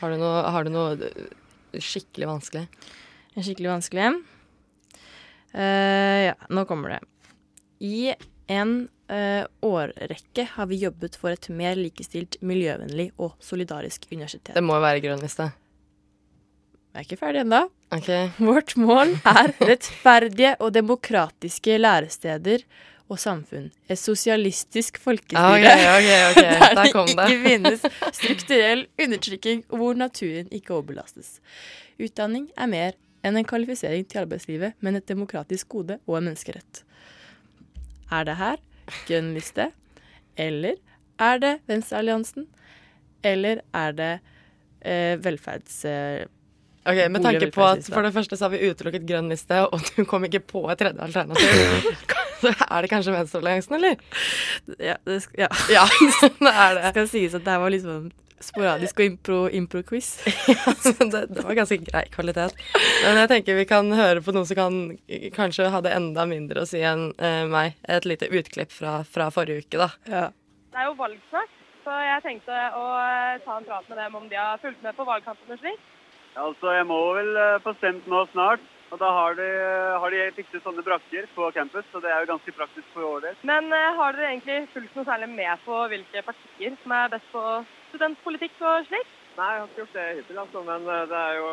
Har 0.00 0.12
du 0.14 0.20
noe, 0.20 0.44
har 0.54 0.64
du 0.64 0.70
noe 0.72 0.94
eh, 1.10 1.80
skikkelig 1.82 2.30
vanskelig? 2.30 2.64
En 3.36 3.44
skikkelig 3.44 3.74
vanskelig 3.74 4.06
en. 4.06 4.20
Eh, 5.52 6.22
ja, 6.30 6.34
nå 6.48 6.64
kommer 6.68 6.96
det. 6.96 7.02
I 7.84 8.14
en 8.48 8.88
uh, 9.10 9.44
årrekke 9.66 10.46
har 10.54 10.68
vi 10.70 10.78
jobbet 10.80 11.16
for 11.18 11.34
et 11.34 11.48
mer 11.52 11.76
likestilt, 11.76 12.38
miljøvennlig 12.46 13.10
og 13.20 13.34
solidarisk 13.42 14.06
universitet. 14.12 14.54
Det 14.56 14.62
må 14.64 14.78
jo 14.78 14.84
være 14.86 15.02
grønn 15.04 15.20
liste. 15.24 15.50
Jeg 16.96 17.02
er 17.02 17.08
ikke 17.10 17.20
ferdig 17.20 17.40
ennå. 17.42 17.58
Okay. 17.92 18.30
Vårt 18.40 18.70
mål 18.80 19.10
er 19.28 19.50
rettferdige 19.68 20.54
og 20.64 20.70
demokratiske 20.72 21.74
læresteder 21.76 22.62
og 23.12 23.18
samfunn. 23.20 23.66
Et 23.92 24.00
sosialistisk 24.00 24.96
folkestyre. 25.02 25.42
Ok, 25.58 25.66
ok, 25.92 26.06
ok. 26.30 26.38
Der 26.78 26.94
det. 26.94 27.10
ikke 27.10 27.42
finnes 27.42 27.84
strukturell 28.16 28.86
undertrykking, 28.96 29.60
og 29.68 29.82
hvor 29.82 29.98
naturen 30.00 30.48
ikke 30.48 30.72
overbelastes. 30.78 31.34
Utdanning 32.00 32.46
er 32.56 32.70
mer 32.72 32.96
enn 33.20 33.36
en 33.36 33.48
kvalifisering 33.50 34.06
til 34.08 34.22
arbeidslivet, 34.22 34.72
men 34.80 34.96
et 34.96 35.08
demokratisk 35.08 35.68
gode 35.74 35.98
og 36.06 36.16
en 36.16 36.30
menneskerett. 36.30 36.80
Er 38.08 38.24
det 38.24 38.38
her 38.40 38.62
grønn 39.04 39.34
liste, 39.36 39.68
eller 40.40 40.80
er 41.20 41.44
det 41.44 41.52
Venstrealliansen, 41.68 42.48
eller 43.20 43.60
er 43.74 43.92
det 44.00 44.10
eh, 44.80 45.20
velferds... 45.20 45.84
Eh, 45.84 46.24
Ok, 46.86 47.00
Med 47.10 47.22
tanke 47.24 47.48
på 47.54 47.64
at 47.66 47.88
for 47.90 48.06
det 48.06 48.12
første 48.14 48.36
så 48.38 48.46
har 48.46 48.54
vi 48.54 48.68
utelukket 48.70 49.06
grønn 49.08 49.30
liste, 49.32 49.62
og 49.66 49.80
du 49.96 50.04
kom 50.08 50.26
ikke 50.28 50.42
på 50.46 50.62
et 50.70 50.78
tredje 50.82 51.02
alternativ, 51.02 51.88
så 52.42 52.52
er 52.52 52.84
det 52.84 52.92
kanskje 52.92 53.14
Venstrealliansen, 53.16 53.78
eller? 53.78 53.98
Ja, 54.78 54.94
det, 55.08 55.18
ja. 55.38 55.50
Ja, 55.76 55.88
det 55.88 56.52
er 56.52 56.78
det. 56.78 56.94
skal 56.94 57.10
sies 57.10 57.34
at 57.34 57.44
det 57.46 57.56
her 57.56 57.64
var 57.64 57.76
sånn 57.82 58.12
sporadisk 58.46 59.00
og 59.00 59.06
impro- 59.08 59.50
impro-quiz. 59.58 60.10
det, 61.00 61.22
det 61.32 61.42
var 61.42 61.56
ganske 61.56 61.78
grei 61.86 62.04
kvalitet. 62.12 62.52
Men 62.76 63.22
jeg 63.22 63.30
tenker 63.32 63.56
vi 63.56 63.64
kan 63.68 63.88
høre 63.96 64.20
på 64.22 64.34
noen 64.36 64.46
som 64.46 64.58
kan 64.60 64.76
kanskje 65.34 65.70
hadde 65.72 65.94
enda 65.96 66.26
mindre 66.28 66.62
å 66.62 66.68
si 66.68 66.84
enn 66.84 67.08
eh, 67.16 67.46
meg. 67.48 67.78
Et 67.88 68.04
lite 68.06 68.28
utklipp 68.28 68.76
fra, 68.76 68.98
fra 69.08 69.30
forrige 69.34 69.64
uke, 69.64 69.80
da. 69.80 69.88
ja. 70.12 70.26
Det 70.76 70.84
er 70.84 70.90
jo 70.90 70.98
valg 71.00 71.16
så 71.86 71.94
jeg 72.02 72.22
tenkte 72.24 72.50
å 72.74 72.84
eh, 72.98 73.36
ta 73.44 73.60
en 73.60 73.66
prat 73.66 73.84
med 73.86 73.98
dem 74.00 74.16
om 74.18 74.24
de 74.26 74.34
har 74.34 74.58
fulgt 74.58 74.82
med 74.82 74.96
på 74.98 75.04
valgkampen 75.06 75.54
og 75.54 75.60
slik. 75.60 75.78
Altså, 76.36 76.72
jeg 76.76 76.86
må 76.86 76.98
vel 77.16 77.36
eh, 77.40 77.60
få 77.64 77.72
stemt 77.78 78.08
nå 78.12 78.24
snart. 78.32 78.64
Og 78.92 79.00
da 79.02 79.08
har 79.10 79.34
de, 79.34 79.46
har 80.00 80.14
de 80.14 80.18
fikset 80.36 80.62
sånne 80.62 80.84
brakker 80.86 81.24
på 81.34 81.48
campus, 81.56 81.86
så 81.90 81.98
det 82.04 82.10
er 82.12 82.22
jo 82.22 82.28
ganske 82.30 82.52
praktisk 82.54 82.86
for 82.94 83.02
vår 83.02 83.24
del. 83.24 83.40
Men 83.50 83.66
uh, 83.74 83.96
har 83.98 84.14
dere 84.14 84.28
egentlig 84.30 84.58
fulgt 84.74 84.94
noe 84.94 85.08
særlig 85.08 85.28
med 85.32 85.64
på 85.64 85.80
hvilke 85.90 86.22
partier 86.28 86.76
som 86.84 86.94
er 86.94 87.10
best 87.16 87.26
på 87.32 87.42
studentpolitikk 87.88 88.62
og 88.62 88.86
slik? 88.86 89.10
Nei, 89.40 89.48
jeg 89.50 89.60
har 89.64 89.66
ikke 89.66 89.82
gjort 89.82 89.98
det 89.98 90.06
hittil, 90.20 90.38
altså, 90.44 90.62
men 90.70 90.86
eh, 90.86 91.02
det 91.10 91.18
er 91.24 91.40
jo 91.40 91.48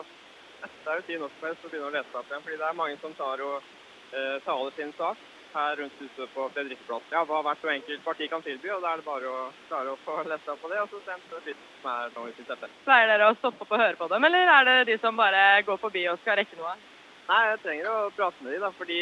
det 0.63 0.91
er 0.91 0.99
jo 0.99 1.05
tid 1.09 1.19
nok 1.19 1.33
for 1.41 1.49
å 1.49 1.71
begynne 1.71 1.89
å 1.89 1.95
lese 1.97 2.19
opp 2.19 2.29
igjen. 2.29 2.43
fordi 2.45 2.59
det 2.61 2.67
er 2.69 2.81
mange 2.83 2.99
som 3.01 3.15
tar 3.17 3.41
og 3.43 3.55
uh, 3.57 4.37
taler 4.45 4.77
sin 4.77 4.93
sak 4.99 5.25
her 5.53 5.75
rundt 5.79 5.99
huset 6.01 6.33
på 6.35 6.47
Fredrikkeplass. 6.55 7.05
Ja, 7.13 7.23
hva 7.29 7.41
hvert 7.45 7.65
og 7.65 7.73
enkelt 7.73 8.05
parti 8.07 8.29
kan 8.31 8.45
tilby, 8.45 8.71
og 8.75 8.81
da 8.83 8.93
er 8.93 9.01
det 9.01 9.07
bare 9.07 9.29
å 9.29 9.43
klare 9.69 9.93
å 9.93 9.99
få 10.05 10.17
lette 10.31 10.53
opp 10.53 10.63
på 10.63 10.71
det, 10.71 10.81
og 10.81 10.89
så 10.91 11.03
stemme 11.03 11.43
litt 11.47 11.61
som 11.81 11.91
er 11.93 12.17
nå 12.17 12.25
i 12.29 12.35
september. 12.39 12.73
Pleier 12.87 13.13
dere 13.13 13.29
å 13.29 13.37
stoppe 13.39 13.65
opp 13.65 13.77
og 13.77 13.85
høre 13.85 14.01
på 14.01 14.09
dem, 14.15 14.27
eller 14.29 14.53
er 14.57 14.67
det 14.69 14.77
de 14.91 14.99
som 15.03 15.19
bare 15.19 15.45
går 15.67 15.79
forbi 15.85 16.07
og 16.11 16.19
skal 16.23 16.39
rekke 16.41 16.59
noe? 16.59 16.75
Nei, 17.23 17.41
jeg 17.53 17.63
trenger 17.63 17.87
å 17.87 17.97
prate 18.17 18.43
med 18.43 18.51
dem, 18.51 18.65
da, 18.65 18.73
fordi 18.75 18.99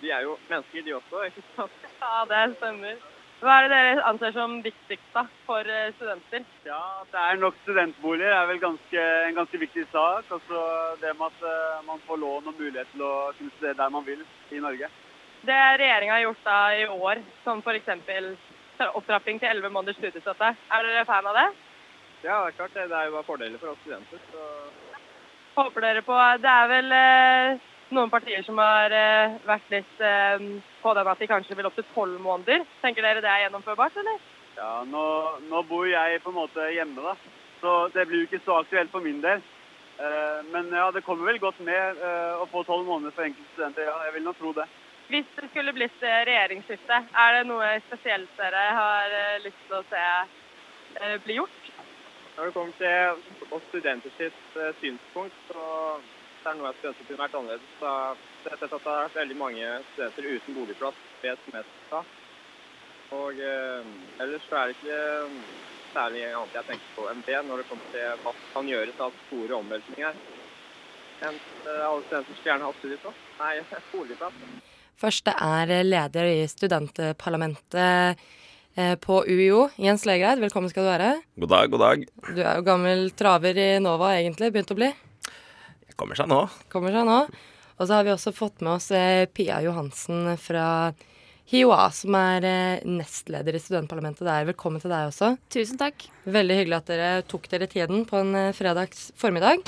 de 0.00 0.10
er 0.14 0.24
jo 0.24 0.38
mennesker, 0.48 0.84
de 0.86 0.98
også. 0.98 1.24
ikke 1.28 1.46
sant? 1.54 1.88
Ja, 2.00 2.26
det 2.30 2.44
stemmer. 2.56 3.06
Hva 3.38 3.54
er 3.54 3.68
det 3.68 3.76
dere 3.76 4.06
anser 4.08 4.32
som 4.34 4.56
viktigst 4.64 5.12
da, 5.14 5.22
for 5.46 5.68
eh, 5.70 5.92
studenter? 5.94 6.46
Ja, 6.66 6.80
at 7.04 7.12
det 7.12 7.20
er 7.22 7.36
nok 7.38 7.60
studentboliger 7.62 8.32
er 8.34 8.48
vel 8.50 8.58
ganske, 8.64 9.04
en 9.28 9.36
ganske 9.36 9.60
viktig 9.62 9.84
sak. 9.92 10.32
Og 10.34 10.42
så 10.48 10.62
det 11.04 11.12
med 11.20 11.28
at 11.28 11.44
eh, 11.46 11.84
man 11.86 12.02
får 12.08 12.18
lån 12.24 12.50
og 12.50 12.56
mulighet 12.58 12.90
til 12.96 13.04
å 13.06 13.12
kunne 13.38 13.54
studere 13.54 13.78
der 13.78 13.94
man 13.94 14.08
vil 14.08 14.24
i 14.50 14.64
Norge. 14.64 14.90
Det 15.46 15.62
regjeringa 15.78 16.12
har 16.12 16.26
gjort 16.26 16.44
da 16.44 16.58
i 16.74 16.86
år, 16.88 17.22
som 17.44 17.62
f.eks. 17.62 17.88
opptrapping 18.94 19.40
til 19.40 19.48
11 19.48 19.70
måneders 19.74 19.98
studiestøtte. 20.00 20.52
Er 20.72 20.86
dere 20.86 21.06
fan 21.08 21.26
av 21.26 21.38
det? 21.38 21.48
Ja, 22.24 22.42
det 22.42 22.52
er 22.52 22.56
klart 22.58 22.74
det. 22.74 22.90
Er 22.90 23.06
jo 23.06 23.16
bare 23.16 23.28
fordeler 23.28 23.58
for 23.58 23.72
oss 23.72 23.82
studenter. 23.84 24.22
Så 24.32 24.46
Håper 25.58 25.82
dere 25.82 26.02
på 26.06 26.14
Det 26.38 26.50
er 26.50 26.68
vel 26.70 26.92
eh, 26.94 27.68
noen 27.94 28.10
partier 28.10 28.44
som 28.46 28.58
har 28.62 28.92
eh, 28.94 29.38
vært 29.46 29.72
litt 29.74 30.02
eh, 30.06 30.44
på 30.82 30.94
den 30.94 31.10
at 31.10 31.22
de 31.22 31.30
kanskje 31.30 31.56
vil 31.58 31.66
opp 31.66 31.78
til 31.78 31.86
12 31.94 32.18
måneder. 32.22 32.66
Tenker 32.82 33.02
dere 33.02 33.22
det 33.24 33.30
er 33.32 33.46
gjennomførbart, 33.46 33.98
eller? 33.98 34.20
Ja, 34.58 34.72
nå, 34.86 35.04
nå 35.50 35.62
bor 35.66 35.86
jeg 35.86 36.22
på 36.22 36.30
en 36.30 36.38
måte 36.38 36.66
hjemme, 36.74 37.02
da. 37.02 37.14
Så 37.58 37.78
det 37.94 38.06
blir 38.06 38.22
jo 38.22 38.28
ikke 38.28 38.44
så 38.44 38.60
aktuelt 38.62 38.94
for 38.94 39.02
min 39.02 39.22
del. 39.22 39.42
Eh, 39.98 40.38
men 40.54 40.70
ja, 40.70 40.90
det 40.94 41.02
kommer 41.06 41.26
vel 41.26 41.40
godt 41.42 41.58
med 41.66 42.02
å 42.38 42.46
få 42.52 42.62
tolv 42.66 42.86
måneder 42.86 43.14
for 43.16 43.26
enkelte 43.26 43.54
studenter. 43.56 43.90
Ja, 43.90 43.96
jeg 44.06 44.18
vil 44.18 44.26
nok 44.30 44.38
tro 44.38 44.54
det. 44.58 44.66
Hvis 45.08 45.28
det 45.36 45.48
skulle 45.48 45.72
blitt 45.72 46.02
eh, 46.04 46.22
regjeringsskifte, 46.28 46.96
er 47.24 47.36
det 47.38 47.44
noe 47.48 47.68
spesielt 47.86 48.32
dere 48.36 48.64
har 48.76 49.14
eh, 49.16 49.38
lyst 49.40 49.62
til 49.64 49.78
å 49.78 49.86
se 49.88 50.04
eh, 51.00 51.16
bli 51.24 51.38
gjort? 51.40 51.70
når 52.38 52.46
det 52.46 52.54
kommer 52.54 52.74
til 52.78 53.54
oss 53.56 53.64
studenter 53.66 54.12
sitt 54.14 54.58
synspunkt, 54.78 55.34
så 55.48 55.64
det 56.44 56.50
er 56.52 56.58
noe 56.60 56.68
jeg 56.68 56.76
skulle 56.76 56.92
ønske 56.92 57.06
kunne 57.08 57.22
vært 57.24 57.34
annerledes. 57.34 57.72
Da 57.80 57.94
jeg 58.44 58.52
har 58.52 58.60
sett 58.60 58.76
at 58.76 58.84
det 58.84 58.92
vært 58.92 59.18
veldig 59.18 59.38
mange 59.40 59.72
studenter 59.88 60.28
uten 60.28 60.58
boligplass 60.60 61.00
ved 61.24 61.42
semesteret. 61.48 62.14
Og 63.18 63.42
eh, 63.42 63.90
ellers 64.22 64.46
så 64.46 64.60
er 64.60 64.70
det 64.70 64.76
ikke 64.78 65.02
særlig 65.96 66.24
annet 66.28 66.56
jeg 66.60 66.68
tenker 66.70 66.94
på 66.94 67.10
enn 67.10 67.26
det 67.26 67.42
når 67.48 67.62
det 67.62 67.68
kommer 67.72 67.92
til 67.96 68.22
hva 68.22 68.36
som 68.38 68.48
kan 68.54 68.72
gjøres 68.76 69.04
av 69.08 69.20
store 69.26 69.58
omveltninger. 69.58 70.24
Enn 71.26 71.44
alle 71.66 72.02
studenter 72.06 72.34
skulle 72.36 72.52
gjerne 72.52 72.68
ha 72.68 72.74
studieplass. 72.78 73.22
Nei, 73.42 73.54
boligplass. 73.96 74.76
Første 74.98 75.30
er 75.30 75.70
leder 75.86 76.26
i 76.26 76.46
studentparlamentet 76.50 78.18
eh, 78.74 78.94
på 78.98 79.20
UiO. 79.28 79.68
Jens 79.78 80.02
Legreid, 80.08 80.40
velkommen 80.42 80.72
skal 80.72 80.82
du 80.82 80.90
være. 80.90 81.10
God 81.38 81.52
dag, 81.52 81.68
god 81.70 81.82
dag. 81.84 82.00
Du 82.34 82.40
er 82.42 82.56
jo 82.58 82.64
gammel 82.66 83.04
traver 83.14 83.60
i 83.62 83.66
Nova, 83.78 84.16
egentlig. 84.18 84.48
Begynt 84.56 84.72
å 84.74 84.76
bli. 84.80 84.88
Jeg 85.86 85.94
kommer 85.94 86.18
seg 86.18 86.26
nå. 86.32 86.40
Kommer 86.72 86.96
seg 86.96 87.06
nå. 87.06 87.18
Og 87.78 87.86
så 87.86 87.94
har 87.94 88.08
vi 88.08 88.10
også 88.10 88.32
fått 88.34 88.58
med 88.58 88.72
oss 88.72 88.88
eh, 88.90 89.28
Pia 89.30 89.60
Johansen 89.62 90.32
fra 90.42 90.64
HiOA, 91.52 91.84
som 91.94 92.16
er 92.18 92.48
eh, 92.48 92.88
nestleder 92.90 93.54
i 93.54 93.60
studentparlamentet 93.62 94.26
der. 94.26 94.48
Velkommen 94.50 94.82
til 94.82 94.90
deg 94.90 95.12
også. 95.12 95.36
Tusen 95.54 95.78
takk. 95.78 96.08
Veldig 96.26 96.56
hyggelig 96.58 96.80
at 96.80 96.90
dere 96.90 97.12
tok 97.30 97.46
dere 97.54 97.70
tiden 97.70 98.02
på 98.08 98.18
en 98.18 98.34
eh, 98.34 98.50
fredags 98.56 99.12
formiddag. 99.14 99.62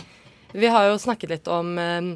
Vi 0.59 0.75
har 0.75 0.91
jo 0.91 0.99
snakket 0.99 1.37
litt 1.37 1.55
om 1.55 1.71
eh, 1.79 2.11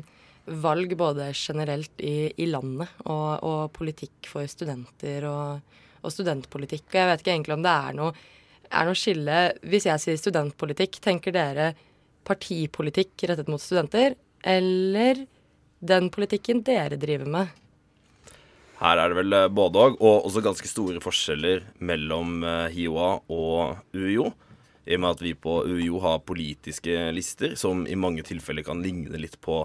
valg 0.46 0.96
både 0.96 1.30
generelt 1.35 2.00
i, 2.04 2.33
i 2.37 2.46
landet 2.50 2.90
og, 3.04 3.40
og, 3.44 3.72
politikk 3.76 4.28
for 4.28 4.48
studenter 4.50 5.24
og, 5.28 5.74
og, 6.02 6.12
studentpolitikk. 6.12 6.87
Og 6.90 7.00
jeg 7.00 7.11
vet 7.11 7.24
ikke 7.24 7.35
egentlig 7.35 7.57
om 7.57 7.64
det 7.64 7.74
er 7.74 7.96
noe, 7.96 8.12
er 8.74 8.88
noe 8.88 8.98
skille 8.98 9.40
Hvis 9.64 9.88
jeg 9.88 10.02
sier 10.02 10.20
studentpolitikk, 10.20 11.00
tenker 11.04 11.35
dere 11.35 11.72
partipolitikk 12.24 13.26
rettet 13.28 13.50
mot 13.52 13.61
studenter, 13.61 14.16
eller 14.44 15.26
den 15.85 16.09
politikken 16.12 16.62
dere 16.64 16.96
driver 17.00 17.28
med? 17.28 17.61
Her 18.80 19.00
er 19.00 19.12
det 19.12 19.18
vel 19.20 19.37
eh, 19.37 19.50
både 19.52 19.80
òg, 19.80 19.98
og 20.00 20.26
også 20.28 20.42
ganske 20.44 20.68
store 20.68 21.00
forskjeller 21.04 21.68
mellom 21.85 22.40
eh, 22.44 22.72
HiOA 22.74 23.11
og 23.33 23.96
UiO. 23.96 24.33
I 24.85 24.98
og 24.98 25.00
med 25.00 25.14
at 25.14 25.22
vi 25.24 25.33
på 25.38 25.62
UiO 25.64 26.00
har 26.04 26.24
politiske 26.26 27.07
lister 27.16 27.54
som 27.57 27.87
i 27.88 27.96
mange 27.96 28.24
tilfeller 28.26 28.66
kan 28.66 28.83
ligne 28.85 29.16
litt 29.20 29.38
på 29.44 29.62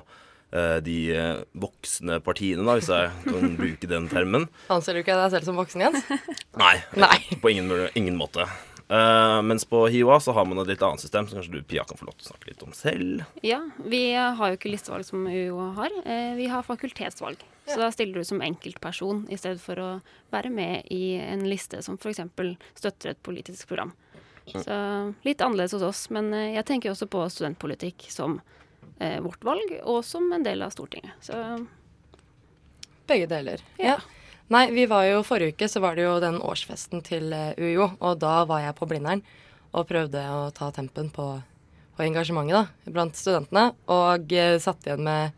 de 0.50 0.96
uh, 1.14 1.42
voksne 1.62 2.18
partiene, 2.26 2.64
da, 2.66 2.78
hvis 2.80 2.90
jeg 2.90 3.12
kan 3.28 3.54
bruke 3.60 3.90
den 3.92 4.08
termen. 4.10 4.48
Anser 4.74 4.98
du 4.98 5.04
ikke 5.04 5.18
deg 5.18 5.36
selv 5.36 5.46
som 5.46 5.60
voksen, 5.60 5.86
Jens? 5.86 6.10
Nei, 6.64 6.80
Nei. 6.98 7.20
på 7.42 7.52
ingen, 7.54 7.70
ingen 8.00 8.18
måte. 8.18 8.48
Uh, 8.90 9.38
mens 9.46 9.68
på 9.70 9.84
HiOA 9.94 10.18
så 10.26 10.34
har 10.34 10.48
man 10.50 10.64
et 10.64 10.72
litt 10.72 10.82
annet 10.82 11.04
system, 11.04 11.28
så 11.30 11.38
kanskje 11.38 11.60
du 11.60 11.68
Pia 11.70 11.84
kan 11.86 12.00
få 12.00 12.08
lov 12.08 12.18
til 12.18 12.26
å 12.26 12.32
snakke 12.32 12.50
litt 12.50 12.66
om 12.66 12.74
selv. 12.74 13.22
Ja, 13.46 13.62
vi 13.86 14.02
har 14.18 14.50
jo 14.50 14.58
ikke 14.58 14.74
listevalg 14.74 15.06
som 15.06 15.30
UiO 15.30 15.70
har. 15.78 15.94
Vi 16.40 16.50
har 16.50 16.66
fakultetsvalg. 16.66 17.46
Så 17.70 17.78
da 17.78 17.92
stiller 17.94 18.18
du 18.18 18.26
som 18.26 18.42
enkeltperson 18.42 19.28
i 19.30 19.38
stedet 19.38 19.62
for 19.62 19.78
å 19.78 19.90
være 20.34 20.50
med 20.50 20.90
i 20.90 21.20
en 21.22 21.46
liste 21.46 21.84
som 21.86 22.00
f.eks. 22.02 22.24
støtter 22.80 23.14
et 23.14 23.22
politisk 23.22 23.70
program. 23.70 23.94
Så 24.50 24.74
litt 25.22 25.44
annerledes 25.46 25.76
hos 25.78 25.86
oss, 25.86 26.08
men 26.10 26.34
jeg 26.34 26.66
tenker 26.66 26.90
også 26.90 27.06
på 27.14 27.22
studentpolitikk 27.30 28.08
som 28.10 28.40
eh, 29.00 29.20
vårt 29.24 29.44
valg, 29.44 29.76
og 29.84 30.04
som 30.06 30.30
en 30.36 30.46
del 30.46 30.64
av 30.66 30.76
Stortinget. 30.76 31.18
Så 31.26 31.36
Begge 33.10 33.26
deler. 33.26 33.64
Ja. 33.82 33.96
ja. 33.96 34.00
Nei, 34.50 34.68
vi 34.74 34.86
var 34.90 35.04
jo 35.06 35.22
forrige 35.26 35.54
uke 35.54 35.68
så 35.70 35.82
var 35.82 35.98
det 35.98 36.08
jo 36.08 36.16
den 36.22 36.40
årsfesten 36.42 37.04
til 37.06 37.34
UiO, 37.58 37.92
og 38.02 38.18
da 38.22 38.44
var 38.50 38.64
jeg 38.64 38.78
på 38.78 38.88
Blindern 38.90 39.22
og 39.78 39.86
prøvde 39.90 40.24
å 40.34 40.48
ta 40.56 40.72
tempen 40.74 41.12
på, 41.14 41.28
på 41.98 42.06
engasjementet 42.06 42.56
da, 42.58 42.92
blant 42.94 43.18
studentene, 43.18 43.68
og 43.94 44.34
uh, 44.34 44.58
satt 44.62 44.88
igjen 44.88 45.06
med, 45.06 45.36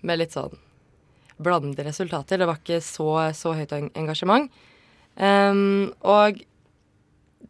med, 0.00 0.20
litt 0.22 0.36
sånn 0.36 0.56
blandede 1.36 1.84
resultater. 1.86 2.40
Det 2.40 2.48
var 2.48 2.60
ikke 2.60 2.80
så, 2.84 3.10
så 3.36 3.52
høyt 3.58 3.74
engasjement. 3.76 4.48
Um, 5.18 5.90
og 6.00 6.40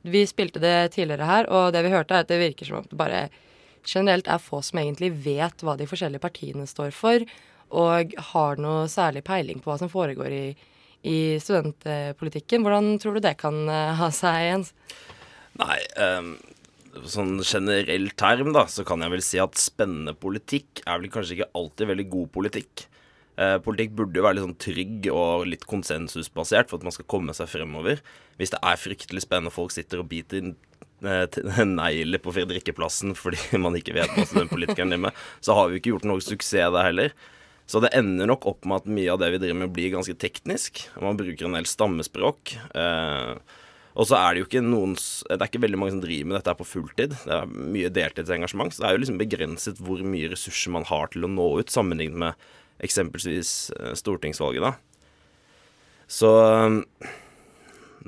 vi 0.08 0.24
spilte 0.28 0.60
det 0.62 0.96
tidligere 0.96 1.28
her, 1.28 1.48
og 1.52 1.70
det 1.76 1.84
vi 1.86 1.92
hørte, 1.94 2.16
er 2.16 2.26
at 2.26 2.32
det 2.32 2.40
virker 2.42 2.68
som 2.68 2.80
om 2.80 2.88
det 2.88 2.98
bare 2.98 3.28
generelt 3.88 4.28
er 4.28 4.42
få 4.42 4.60
som 4.64 4.80
egentlig 4.82 5.12
vet 5.24 5.64
hva 5.64 5.76
de 5.78 5.86
forskjellige 5.88 6.22
partiene 6.22 6.66
står 6.68 6.92
for, 6.96 7.24
og 7.68 8.14
har 8.32 8.60
noe 8.60 8.88
særlig 8.92 9.24
peiling 9.26 9.62
på 9.62 9.72
hva 9.72 9.78
som 9.80 9.92
foregår 9.92 10.32
i, 10.32 10.44
i 11.08 11.18
studentpolitikken. 11.42 12.64
Hvordan 12.64 12.94
tror 13.02 13.18
du 13.18 13.24
det 13.24 13.36
kan 13.40 13.64
uh, 13.68 13.96
ha 13.98 14.12
seg, 14.14 14.38
Jens? 14.46 14.72
Nei, 15.58 15.80
um, 16.00 16.36
sånn 17.08 17.38
generell 17.44 18.08
term, 18.18 18.52
da, 18.56 18.64
så 18.70 18.84
kan 18.88 19.02
jeg 19.04 19.14
vel 19.16 19.24
si 19.24 19.40
at 19.42 19.58
spennende 19.60 20.16
politikk 20.16 20.84
er 20.86 21.02
vel 21.02 21.12
kanskje 21.12 21.38
ikke 21.38 21.52
alltid 21.58 21.92
veldig 21.92 22.08
god 22.14 22.32
politikk. 22.36 22.86
Eh, 23.38 23.56
politikk 23.62 23.92
burde 23.94 24.18
jo 24.18 24.24
være 24.24 24.38
litt 24.38 24.46
sånn 24.48 24.58
trygg 24.58 25.04
og 25.12 25.44
litt 25.46 25.66
konsensusbasert 25.70 26.70
for 26.70 26.80
at 26.80 26.86
man 26.88 26.94
skal 26.94 27.06
komme 27.10 27.34
seg 27.36 27.50
fremover. 27.52 28.00
Hvis 28.40 28.50
det 28.54 28.58
er 28.66 28.80
fryktelig 28.80 29.22
spennende 29.22 29.54
folk 29.54 29.74
sitter 29.74 30.02
og 30.02 30.08
biter 30.10 30.42
eh, 30.42 30.56
negler 31.80 32.22
på 32.22 32.34
Fredrikkeplassen 32.34 33.14
fordi 33.18 33.58
man 33.64 33.76
ikke 33.78 33.96
vet 33.96 34.14
hva 34.14 34.26
den 34.34 34.50
politikeren 34.50 34.94
driver 34.94 35.08
med, 35.08 35.20
så 35.44 35.56
har 35.58 35.68
vi 35.70 35.80
ikke 35.80 35.94
gjort 35.94 36.08
noe 36.08 36.24
suksess 36.24 36.74
der 36.74 36.88
heller. 36.90 37.14
Så 37.68 37.82
det 37.84 37.92
ender 37.96 38.30
nok 38.30 38.46
opp 38.48 38.64
med 38.64 38.80
at 38.80 38.92
mye 38.96 39.12
av 39.12 39.20
det 39.20 39.28
vi 39.34 39.40
driver 39.42 39.58
med, 39.60 39.72
blir 39.76 39.92
ganske 39.92 40.14
teknisk. 40.16 40.86
Man 41.04 41.18
bruker 41.18 41.44
en 41.44 41.56
del 41.58 41.68
stammespråk. 41.68 42.54
Eh, 42.72 43.34
og 43.98 44.06
så 44.08 44.16
er 44.16 44.32
det 44.32 44.40
jo 44.40 44.46
ikke 44.46 44.62
noen 44.62 44.94
Det 44.94 45.36
er 45.36 45.48
ikke 45.50 45.60
veldig 45.64 45.80
mange 45.80 45.92
som 45.96 46.00
driver 46.00 46.30
med 46.30 46.38
dette 46.38 46.54
på 46.56 46.68
fulltid. 46.70 47.16
Det 47.26 47.34
er 47.34 47.50
mye 47.50 47.90
deltidsengasjement, 47.92 48.72
så 48.72 48.80
det 48.80 48.88
er 48.88 48.96
jo 48.96 49.02
liksom 49.02 49.20
begrenset 49.20 49.82
hvor 49.84 50.00
mye 50.00 50.30
ressurser 50.32 50.72
man 50.78 50.88
har 50.88 51.12
til 51.12 51.28
å 51.28 51.32
nå 51.32 51.48
ut, 51.60 51.72
sammenlignet 51.74 52.22
med 52.24 52.48
eksempelvis 52.88 53.52
eh, 53.76 53.92
stortingsvalget, 53.98 54.64
da. 54.64 54.72
Så 56.08 56.30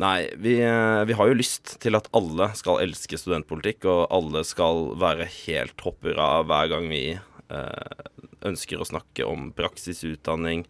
Nei, 0.01 0.31
vi, 0.37 0.55
eh, 0.65 1.05
vi, 1.05 1.13
har 1.13 1.29
jo 1.29 1.37
lyst 1.37 1.75
til 1.83 1.99
at 1.99 2.07
alle 2.17 2.47
skal 2.57 2.81
elske 2.81 3.19
studentpolitikk, 3.21 3.85
og 3.91 4.07
alle 4.15 4.41
skal 4.49 4.95
være 5.01 5.27
helt 5.43 5.83
hoppura 5.85 6.39
hver 6.49 6.71
gang 6.73 6.87
vi 6.89 7.03
eh, 7.19 8.07
ønsker 8.49 8.81
å 8.81 8.89
snakke 8.89 9.27
om 9.29 9.51
praksisutdanning. 9.57 10.65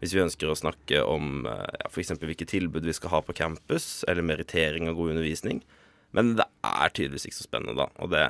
Hvis 0.00 0.14
vi 0.14 0.22
ønsker 0.22 0.52
å 0.52 0.58
snakke 0.58 1.02
om 1.02 1.48
eh, 1.50 1.66
ja, 1.80 1.90
f.eks. 1.90 2.14
hvilke 2.22 2.46
tilbud 2.46 2.86
vi 2.86 2.94
skal 2.94 3.16
ha 3.16 3.22
på 3.26 3.34
campus, 3.40 4.04
eller 4.06 4.28
merittering 4.28 4.86
av 4.86 5.00
god 5.00 5.16
undervisning. 5.16 5.64
Men 6.14 6.36
det 6.38 6.46
er 6.66 6.94
tydeligvis 6.94 7.26
ikke 7.26 7.40
så 7.40 7.48
spennende, 7.48 7.74
da. 7.82 7.90
Og 7.98 8.14
det 8.14 8.28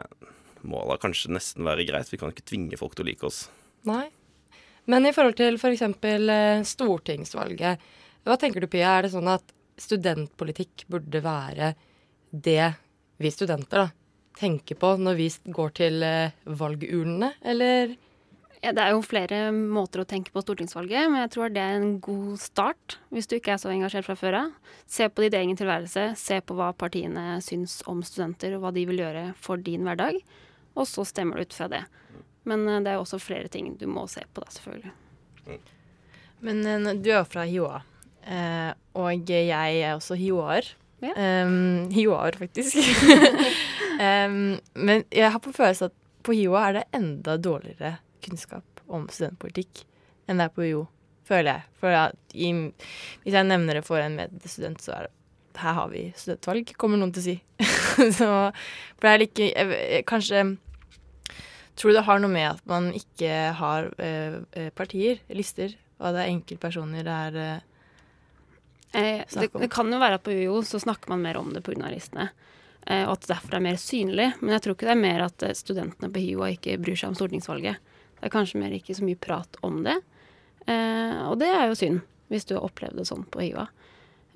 må 0.64 0.80
da 0.88 0.96
kanskje 1.00 1.34
nesten 1.36 1.68
være 1.68 1.84
greit. 1.88 2.08
Vi 2.08 2.20
kan 2.20 2.32
ikke 2.32 2.48
tvinge 2.48 2.80
folk 2.80 2.96
til 2.96 3.04
å 3.04 3.10
like 3.12 3.28
oss. 3.28 3.44
Nei. 3.88 4.06
Men 4.88 5.04
i 5.04 5.12
forhold 5.12 5.36
til 5.36 5.60
f.eks. 5.60 5.84
For 6.00 6.34
eh, 6.40 6.66
stortingsvalget, 6.72 7.88
hva 8.24 8.40
tenker 8.40 8.64
du 8.64 8.72
Pia? 8.72 8.96
Er 8.96 9.04
det 9.04 9.12
sånn 9.12 9.28
at 9.28 9.59
studentpolitikk 9.80 10.86
burde 10.90 11.22
være 11.24 11.72
det 12.30 12.72
vi 13.20 13.32
studenter 13.32 13.84
da, 13.84 13.88
tenker 14.38 14.78
på 14.80 14.94
når 15.00 15.18
vi 15.18 15.26
går 15.52 15.74
til 15.76 16.04
eh, 16.06 16.36
valgurnene, 16.46 17.34
eller? 17.42 17.96
Ja, 18.60 18.74
det 18.76 18.82
er 18.84 18.92
jo 18.92 19.00
flere 19.04 19.38
måter 19.56 20.02
å 20.02 20.08
tenke 20.08 20.34
på 20.34 20.42
stortingsvalget, 20.44 21.08
men 21.08 21.22
jeg 21.22 21.32
tror 21.32 21.52
det 21.52 21.62
er 21.64 21.78
en 21.78 21.94
god 22.04 22.36
start 22.42 22.98
hvis 23.08 23.28
du 23.28 23.38
ikke 23.38 23.54
er 23.54 23.62
så 23.62 23.72
engasjert 23.72 24.04
fra 24.04 24.16
før 24.20 24.36
av. 24.42 24.50
Se 24.84 25.08
på 25.08 25.24
din 25.24 25.38
egen 25.38 25.56
tilværelse, 25.56 26.10
se 26.20 26.40
på 26.44 26.56
hva 26.58 26.68
partiene 26.76 27.38
syns 27.44 27.78
om 27.88 28.02
studenter, 28.04 28.56
og 28.56 28.66
hva 28.66 28.74
de 28.76 28.84
vil 28.90 29.00
gjøre 29.00 29.30
for 29.40 29.60
din 29.64 29.88
hverdag, 29.88 30.20
og 30.76 30.88
så 30.88 31.06
stemmer 31.08 31.40
du 31.40 31.48
ut 31.48 31.56
fra 31.56 31.70
det. 31.72 31.84
Men 32.48 32.68
eh, 32.68 32.82
det 32.84 32.92
er 32.92 33.00
også 33.00 33.20
flere 33.22 33.48
ting 33.52 33.72
du 33.80 33.86
må 33.88 34.04
se 34.12 34.24
på, 34.28 34.44
da, 34.44 34.52
selvfølgelig. 34.52 34.92
Men 36.44 36.60
uh, 36.64 36.92
du 36.96 37.10
er 37.10 37.18
jo 37.18 37.28
fra 37.28 37.44
HiOA, 37.48 37.80
uh, 38.26 38.72
og 38.98 39.30
jeg 39.30 39.80
er 39.80 39.94
også 39.94 40.18
HiOA-er. 40.18 40.72
Ja. 41.00 41.44
Um, 41.46 41.88
faktisk. 42.36 42.76
um, 44.04 44.58
men 44.74 45.04
jeg 45.12 45.32
har 45.32 45.38
på 45.38 45.52
følelse 45.52 45.88
at 45.88 45.96
på 46.22 46.32
HiOA 46.36 46.68
er 46.68 46.72
det 46.72 46.84
enda 46.94 47.36
dårligere 47.36 47.96
kunnskap 48.24 48.64
om 48.88 49.08
studentpolitikk 49.08 49.86
enn 50.28 50.38
det 50.38 50.46
er 50.46 50.52
på 50.54 50.66
UiO, 50.66 50.84
føler 51.26 51.56
jeg. 51.56 51.62
For 51.80 51.96
at 51.96 52.36
i, 52.36 52.52
hvis 53.24 53.34
jeg 53.34 53.48
nevner 53.48 53.80
det 53.80 53.86
for 53.86 54.02
en 54.02 54.18
medstudent, 54.18 54.82
så 54.82 54.98
er 54.98 55.08
det 55.08 55.16
her 55.60 55.76
har 55.76 55.88
vi 55.92 56.06
studentvalg, 56.16 56.72
kommer 56.80 57.00
noen 57.00 57.12
til 57.12 57.20
å 57.20 57.26
si. 57.26 57.36
så 58.18 58.28
for 58.96 59.06
det 59.06 59.10
er 59.10 59.22
like 59.24 59.48
jeg, 59.50 60.04
Kanskje 60.08 60.44
Tror 61.76 61.92
du 61.92 61.96
det 61.96 62.04
har 62.06 62.20
noe 62.20 62.32
med 62.32 62.44
at 62.44 62.64
man 62.68 62.90
ikke 62.92 63.34
har 63.56 63.86
eh, 64.02 64.40
eh 64.58 64.68
partier, 64.76 65.20
lister, 65.32 65.72
og 66.00 66.12
det 66.12 66.22
er 66.22 66.32
enkeltpersoner 66.34 67.06
det 67.06 67.14
er 67.26 67.38
eh, 67.40 67.69
Eh, 68.92 69.22
det, 69.22 69.50
det, 69.52 69.70
kan 69.70 69.92
jo 69.92 70.00
være 70.02 70.18
at 70.18 70.24
på 70.26 70.34
UiO 70.34 70.62
så 70.66 70.80
snakker 70.82 71.12
man 71.12 71.22
mer 71.22 71.38
om 71.40 71.52
det 71.54 71.62
pga. 71.66 71.90
listene. 71.92 72.30
Eh, 72.86 73.04
og 73.04 73.14
at 73.14 73.24
det 73.24 73.34
derfor 73.34 73.58
er 73.58 73.64
mer 73.64 73.80
synlig. 73.80 74.30
Men 74.40 74.56
jeg 74.56 74.64
tror 74.64 74.76
ikke 74.76 74.88
det 74.88 74.96
er 74.96 75.04
mer 75.04 75.26
at 75.26 75.46
eh, 75.46 75.56
studentene 75.56 76.12
på 76.12 76.22
HiOA 76.22 76.52
ikke 76.56 76.78
bryr 76.82 76.98
seg 76.98 77.12
om 77.12 77.18
stortingsvalget. 77.18 77.90
Det 78.20 78.28
er 78.28 78.32
kanskje 78.34 78.60
mer 78.60 78.74
ikke 78.76 78.96
så 78.96 79.06
mye 79.06 79.20
prat 79.20 79.60
om 79.66 79.82
det. 79.86 79.96
Eh, 80.66 81.20
og 81.28 81.38
det 81.40 81.50
er 81.52 81.68
jo 81.70 81.78
synd, 81.78 82.02
hvis 82.32 82.48
du 82.48 82.56
har 82.56 82.66
opplevd 82.68 83.00
det 83.00 83.06
sånn 83.08 83.26
på 83.30 83.44
HiOA. 83.44 83.66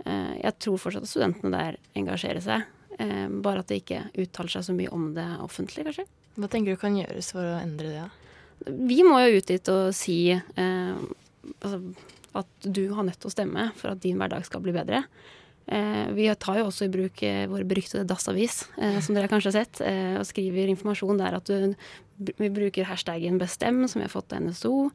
Eh, 0.05 0.35
jeg 0.40 0.59
tror 0.64 0.81
fortsatt 0.81 1.07
at 1.07 1.12
studentene 1.12 1.55
der 1.55 1.81
engasjerer 1.99 2.45
seg. 2.45 2.69
Eh, 2.99 3.27
bare 3.45 3.64
at 3.64 3.73
de 3.73 3.81
ikke 3.81 4.05
uttaler 4.12 4.57
seg 4.57 4.69
så 4.69 4.77
mye 4.77 4.93
om 4.95 5.11
det 5.17 5.27
offentlig, 5.45 5.87
kanskje. 5.88 6.07
Hva 6.35 6.51
tenker 6.51 6.75
du 6.75 6.81
kan 6.81 6.97
gjøres 6.99 7.31
for 7.35 7.47
å 7.47 7.59
endre 7.61 7.93
det? 7.93 8.07
Vi 8.64 9.03
må 9.07 9.19
jo 9.23 9.38
ut 9.38 9.51
dit 9.51 9.69
og 9.71 9.90
si 9.95 10.19
altså, 10.33 11.79
at 12.35 12.66
du 12.66 12.88
har 12.94 13.07
nødt 13.07 13.20
til 13.23 13.31
å 13.31 13.35
stemme 13.35 13.70
for 13.79 13.94
at 13.94 14.03
din 14.03 14.20
hverdag 14.20 14.47
skal 14.49 14.62
bli 14.64 14.75
bedre. 14.75 15.05
Eh, 15.66 16.12
vi 16.12 16.27
tar 16.37 16.59
jo 16.61 16.66
også 16.68 16.85
i 16.85 16.92
bruk 16.92 17.23
eh, 17.25 17.47
vår 17.49 17.64
beryktede 17.68 18.05
Dassavis, 18.09 18.66
eh, 18.77 18.99
som 19.01 19.16
dere 19.16 19.31
kanskje 19.33 19.49
har 19.49 19.57
sett, 19.62 19.81
eh, 19.81 20.16
og 20.20 20.27
skriver 20.29 20.68
informasjon 20.68 21.20
der 21.20 21.38
at 21.38 21.49
du, 21.49 21.73
vi 22.37 22.51
bruker 22.53 22.85
hashtaggen 22.85 23.38
'bestem', 23.40 23.87
som 23.88 24.01
vi 24.01 24.05
har 24.05 24.12
fått 24.12 24.35
av 24.37 24.44
NSO. 24.44 24.90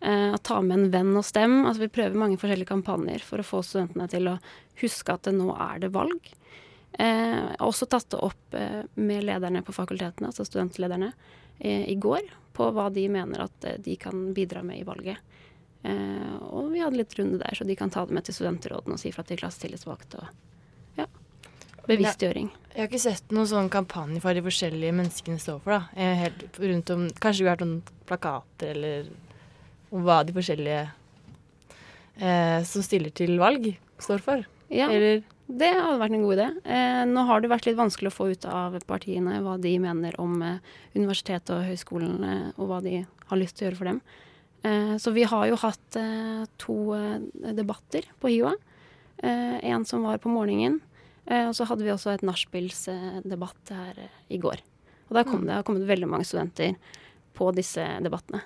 Eh, 0.00 0.36
ta 0.36 0.60
med 0.62 0.78
en 0.78 0.90
venn 0.90 1.12
og 1.16 1.24
stem. 1.24 1.66
Altså, 1.66 1.84
vi 1.84 1.92
prøver 1.92 2.16
mange 2.16 2.40
forskjellige 2.40 2.72
kampanjer 2.72 3.20
for 3.20 3.38
å 3.38 3.44
få 3.44 3.60
studentene 3.60 4.08
til 4.08 4.32
å 4.32 4.38
huske 4.80 5.12
at 5.12 5.28
nå 5.28 5.52
er 5.52 5.84
det 5.84 5.92
valg. 5.92 6.32
Jeg 6.94 7.58
har 7.58 7.66
også 7.66 7.88
tatt 7.90 8.06
det 8.10 8.20
opp 8.22 8.54
med 8.94 9.24
lederne 9.24 9.64
på 9.66 9.74
fakultetene, 9.74 10.28
altså 10.30 10.44
studentlederne, 10.46 11.08
i 11.58 11.96
går, 11.98 12.22
på 12.54 12.68
hva 12.70 12.86
de 12.94 13.08
mener 13.10 13.48
at 13.48 13.82
de 13.82 13.96
kan 13.98 14.28
bidra 14.32 14.62
med 14.62 14.78
i 14.78 14.86
valget. 14.86 15.18
Eh, 15.84 16.34
og 16.48 16.72
vi 16.72 16.80
hadde 16.80 17.00
litt 17.00 17.14
runde 17.18 17.42
der, 17.42 17.56
så 17.56 17.66
de 17.68 17.76
kan 17.78 17.92
ta 17.92 18.06
det 18.08 18.16
med 18.16 18.26
til 18.26 18.36
studentrådene 18.38 18.96
og 18.96 19.02
si 19.02 19.12
fra 19.14 19.24
til 19.28 19.40
klassetillitsvalgte. 19.40 20.22
Og 20.24 21.02
ja, 21.02 21.08
bevisstgjøring. 21.88 22.48
Jeg, 22.48 22.70
jeg, 22.72 22.80
har 22.80 22.90
ikke 22.90 23.02
sett 23.04 23.34
noen 23.34 23.50
sånn 23.50 23.70
kampanje 23.72 24.22
for 24.24 24.36
de 24.36 24.44
forskjellige 24.46 24.96
menneskene 24.96 25.42
står 25.42 25.60
for. 25.66 25.76
da. 25.76 26.16
Helt 26.24 26.58
rundt 26.62 26.94
om, 26.94 27.06
Kanskje 27.20 27.46
vi 27.46 27.52
har 27.52 27.60
noen 27.62 27.80
plakater 28.08 28.72
eller 28.72 29.12
om 29.94 30.02
hva 30.06 30.22
de 30.26 30.34
forskjellige 30.34 30.82
eh, 32.18 32.60
som 32.66 32.84
stiller 32.84 33.14
til 33.14 33.36
valg, 33.40 33.70
står 34.02 34.24
for. 34.24 34.44
Ja, 34.72 34.88
eller? 34.90 35.22
det 35.46 35.70
hadde 35.76 36.00
vært 36.00 36.16
en 36.16 36.24
god 36.24 36.36
idé. 36.38 36.48
Eh, 36.64 37.02
nå 37.10 37.24
har 37.28 37.42
det 37.42 37.52
vært 37.52 37.68
litt 37.68 37.78
vanskelig 37.78 38.10
å 38.10 38.16
få 38.16 38.30
ut 38.32 38.46
av 38.48 38.76
partiene 38.88 39.40
hva 39.44 39.56
de 39.60 39.74
mener 39.82 40.16
om 40.22 40.38
eh, 40.42 40.60
universitetet 40.96 41.52
og 41.54 41.66
høyskolene, 41.68 42.54
og 42.56 42.70
hva 42.70 42.80
de 42.84 43.02
har 43.04 43.40
lyst 43.40 43.58
til 43.58 43.66
å 43.66 43.70
gjøre 43.70 43.80
for 43.82 43.92
dem. 43.92 44.00
Eh, 44.64 44.96
så 44.96 45.10
vi 45.10 45.26
har 45.28 45.48
jo 45.50 45.58
hatt 45.60 45.96
eh, 46.00 46.44
to 46.60 46.76
eh, 46.96 47.52
debatter 47.52 48.06
på 48.20 48.32
HiOA. 48.32 48.54
en 49.24 49.84
som 49.88 50.02
var 50.02 50.18
på 50.18 50.28
morgenen. 50.28 50.80
og 51.24 51.54
så 51.56 51.64
hadde 51.64 51.84
vi 51.86 51.92
også 51.92 52.10
et 52.12 52.24
nachspielsdebatt 52.26 53.70
her 53.72 54.00
i 54.28 54.36
går. 54.36 54.60
Og 55.08 55.14
der 55.16 55.24
kom 55.24 55.40
mm. 55.40 55.46
det 55.46 55.54
har 55.54 55.62
kommet 55.64 55.86
veldig 55.88 56.08
mange 56.10 56.26
studenter 56.28 56.74
på 57.32 57.48
disse 57.56 57.80
debattene. 58.04 58.42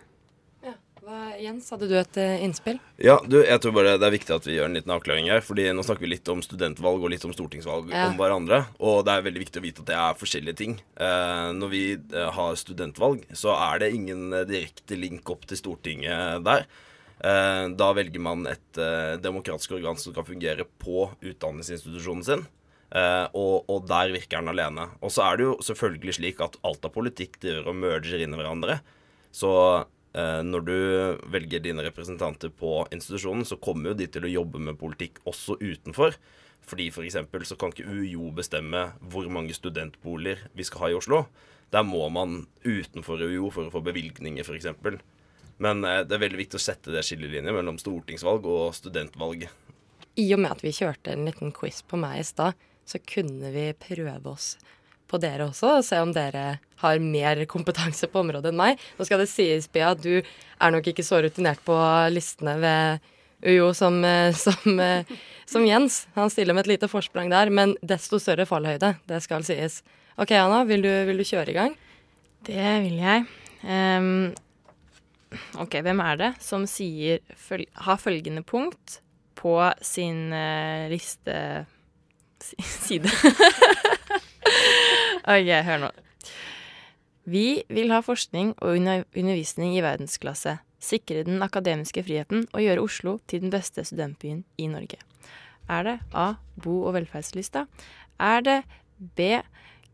Jens, 1.38 1.70
hadde 1.72 1.86
du 1.88 1.94
et 1.96 2.18
uh, 2.20 2.42
innspill? 2.44 2.78
Ja, 3.00 3.16
du, 3.24 3.38
jeg 3.40 3.60
tror 3.62 3.74
bare 3.76 3.94
det 4.00 4.06
er 4.08 4.14
viktig 4.14 4.34
at 4.34 4.48
vi 4.48 4.56
gjør 4.58 4.68
en 4.68 4.76
liten 4.76 4.92
avklaring 4.92 5.30
her. 5.32 5.40
fordi 5.44 5.68
nå 5.72 5.84
snakker 5.86 6.04
vi 6.04 6.12
litt 6.12 6.28
om 6.32 6.42
studentvalg 6.44 7.04
og 7.04 7.12
litt 7.12 7.24
om 7.24 7.32
stortingsvalg 7.34 7.92
ja. 7.94 8.08
om 8.10 8.18
hverandre. 8.18 8.64
Og 8.82 9.00
det 9.06 9.14
er 9.14 9.24
veldig 9.28 9.44
viktig 9.44 9.62
å 9.62 9.64
vite 9.64 9.84
at 9.84 9.90
det 9.92 9.96
er 10.00 10.20
forskjellige 10.20 10.60
ting. 10.60 10.76
Uh, 11.00 11.54
når 11.56 11.72
vi 11.72 11.82
uh, 12.16 12.28
har 12.36 12.60
studentvalg, 12.60 13.24
så 13.32 13.54
er 13.56 13.84
det 13.84 13.92
ingen 13.96 14.28
direkte 14.50 14.98
link 14.98 15.30
opp 15.32 15.48
til 15.48 15.60
Stortinget 15.60 16.44
der. 16.46 16.68
da 17.18 17.86
velger 17.96 18.22
man 18.22 18.46
et 18.46 18.78
demokratisk 19.18 19.72
organ 19.74 19.96
som 19.98 20.12
skal 20.12 20.26
fungere 20.26 20.62
på 20.78 21.08
utdanningsinstitusjonen 21.18 22.22
sin. 22.24 22.44
Og, 23.34 23.66
og, 23.66 23.88
der 23.90 24.12
virker 24.14 24.38
den 24.38 24.52
alene. 24.52 24.86
Og 25.02 25.10
så 25.12 25.24
er 25.26 25.38
det 25.38 25.48
jo 25.48 25.56
selvfølgelig 25.66 26.14
slik 26.20 26.40
at 26.44 26.60
alt 26.62 26.86
av 26.86 26.94
politikk 26.94 27.40
driver 27.42 27.72
og 27.72 27.80
merger 27.82 28.22
inn 28.22 28.36
i 28.36 28.38
hverandre. 28.38 28.78
Så 29.34 29.50
Eh, 29.58 29.97
når 30.16 30.62
du 30.64 30.76
velger 31.30 31.60
dine 31.62 31.84
representanter 31.84 32.48
på 32.50 32.80
institusjonen, 32.94 33.44
så 33.44 33.58
kommer 33.60 33.92
jo 33.92 33.98
de 34.00 34.06
til 34.10 34.24
å 34.24 34.30
jobbe 34.32 34.62
med 34.62 34.78
politikk 34.80 35.20
også 35.28 35.58
utenfor. 35.60 36.16
Fordi 36.68 36.88
f.eks. 36.92 37.18
For 37.30 37.46
så 37.48 37.56
kan 37.60 37.72
ikke 37.72 37.86
UiO 37.88 38.30
bestemme 38.36 38.88
hvor 39.12 39.28
mange 39.32 39.56
studentboliger 39.56 40.48
vi 40.56 40.66
skal 40.66 40.84
ha 40.84 40.90
i 40.92 40.98
Oslo. 40.98 41.22
Der 41.72 41.84
må 41.84 42.06
man 42.12 42.46
utenfor 42.64 43.20
UiO 43.20 43.50
for 43.52 43.68
å 43.68 43.72
få 43.72 43.84
bevilgninger, 43.84 44.44
f.eks. 44.44 44.72
Men 45.58 45.84
eh, 45.84 46.04
det 46.06 46.16
er 46.16 46.24
veldig 46.24 46.42
viktig 46.44 46.60
å 46.60 46.62
sette 46.62 46.94
det 46.94 47.04
skillelinjet 47.06 47.54
mellom 47.54 47.80
stortingsvalg 47.80 48.46
og 48.48 48.72
studentvalg. 48.78 49.48
I 50.18 50.26
og 50.34 50.42
med 50.42 50.54
at 50.54 50.64
vi 50.64 50.74
kjørte 50.74 51.14
en 51.14 51.28
liten 51.28 51.52
quiz 51.54 51.82
på 51.86 52.00
meg 52.00 52.22
i 52.22 52.26
stad, 52.26 52.58
så 52.88 53.00
kunne 53.04 53.52
vi 53.52 53.68
prøve 53.76 54.32
oss 54.32 54.54
på 55.08 55.20
dere 55.22 55.48
også, 55.48 55.78
og 55.78 55.86
se 55.86 55.98
om 56.02 56.12
dere 56.14 56.58
har 56.82 57.02
mer 57.02 57.42
kompetanse 57.50 58.08
på 58.10 58.22
området 58.22 58.52
enn 58.52 58.60
meg. 58.60 58.82
Nå 58.98 59.06
skal 59.08 59.22
det 59.22 59.30
sies, 59.32 59.68
Bea, 59.72 59.92
at 59.96 60.02
du 60.04 60.20
er 60.20 60.74
nok 60.74 60.90
ikke 60.90 61.06
så 61.06 61.22
rutinert 61.24 61.62
på 61.66 61.76
listene 62.14 62.58
ved 62.62 63.08
UiO 63.42 63.72
som, 63.74 64.04
eh, 64.04 64.34
som, 64.34 64.80
eh, 64.80 65.04
som, 65.46 65.66
Jens. 65.66 66.06
Han 66.14 66.30
stiller 66.30 66.54
med 66.54 66.66
et 66.66 66.74
lite 66.74 66.88
forsprang 66.88 67.30
der, 67.30 67.50
men 67.50 67.76
desto 67.82 68.18
større 68.18 68.46
fallhøyde. 68.46 68.96
Det 69.06 69.22
skal 69.22 69.46
sies. 69.46 69.82
OK, 70.18 70.32
Anna, 70.32 70.64
vil 70.66 70.82
du, 70.82 70.90
vil 71.06 71.20
du 71.20 71.26
kjøre 71.26 71.52
i 71.52 71.56
gang? 71.56 71.76
Det 72.46 72.70
vil 72.84 72.98
jeg. 72.98 73.26
Um, 73.62 74.34
OK, 75.58 75.80
hvem 75.82 76.00
er 76.02 76.18
det 76.18 76.32
som 76.42 76.66
sier 76.70 77.22
føl 77.36 77.66
har 77.86 77.98
følgende 78.00 78.44
punkt 78.46 79.00
på 79.38 79.54
sin 79.82 80.32
uh, 80.34 80.86
liste 80.90 81.66
side? 82.86 83.10
OK, 85.28 85.50
hør 85.66 85.82
nå. 85.82 85.90
Vi 87.28 87.62
vil 87.68 87.92
ha 87.92 88.00
forskning 88.00 88.54
og 88.64 88.78
undervisning 88.78 89.74
i 89.76 89.82
verdensklasse, 89.84 90.54
sikre 90.80 91.26
den 91.26 91.42
akademiske 91.44 92.00
friheten 92.06 92.46
og 92.54 92.64
gjøre 92.64 92.84
Oslo 92.86 93.18
til 93.28 93.42
den 93.44 93.52
beste 93.52 93.84
studentbyen 93.84 94.46
i 94.56 94.70
Norge. 94.72 94.96
Er 95.68 95.84
det 95.84 95.96
A. 96.16 96.38
Bo- 96.56 96.86
og 96.88 96.94
velferdslista? 96.96 97.66
Er 98.18 98.40
det 98.40 98.62
B. 98.96 99.42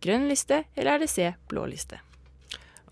Grønn 0.05 0.29
liste? 0.31 0.63
Eller 0.77 0.95
er 0.95 1.03
det 1.03 1.11
C. 1.11 1.33
Blå 1.51 1.67
liste? 1.67 1.99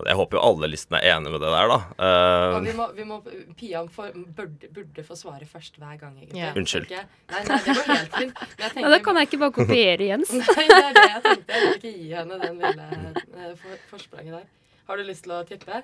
Jeg 0.02 0.16
håper 0.18 0.38
jo 0.38 0.42
alle 0.42 0.68
listene 0.72 0.98
er 0.98 1.16
enig 1.16 1.31
med 1.31 1.42
det 1.44 1.50
der, 1.52 1.70
da. 1.70 1.76
Uh, 2.00 2.57
vi 2.64 2.72
må, 2.74 2.87
vi 2.96 3.05
må, 3.07 3.18
Pia 3.59 3.83
for, 3.92 4.11
burde, 4.37 4.70
burde, 4.72 5.05
få 5.07 5.16
svare 5.18 5.46
først 5.46 5.76
hver 5.78 5.98
gang, 6.00 6.16
egentlig. 6.18 6.40
Yeah. 6.40 6.57
Unnskyld. 6.59 6.90
Nei, 6.90 7.42
nei, 7.46 7.59
det 7.66 7.76
var 7.76 7.90
helt 7.90 8.16
fint. 8.16 8.42
Tenker, 8.62 8.81
ja, 8.81 8.92
da 8.94 9.00
kan 9.05 9.20
jeg 9.20 9.28
ikke 9.31 9.40
bare 9.44 9.55
kopiere 9.61 10.09
Jens. 10.09 10.33
nei, 10.40 10.66
det 10.70 10.78
er 10.81 10.96
det 10.96 11.05
jeg 11.05 11.24
tenkte. 11.28 11.52
Jeg 11.52 11.66
vil 11.66 11.76
ikke 11.78 11.94
gi 12.00 12.12
henne 12.16 12.40
den 12.42 12.62
lille 12.64 12.88
uh, 12.96 13.50
for, 13.61 13.83
forspranget 13.92 14.38
der. 14.40 14.48
Har 14.88 14.98
du 14.98 15.07
lyst 15.07 15.28
til 15.28 15.37
å 15.37 15.42
tippe? 15.46 15.83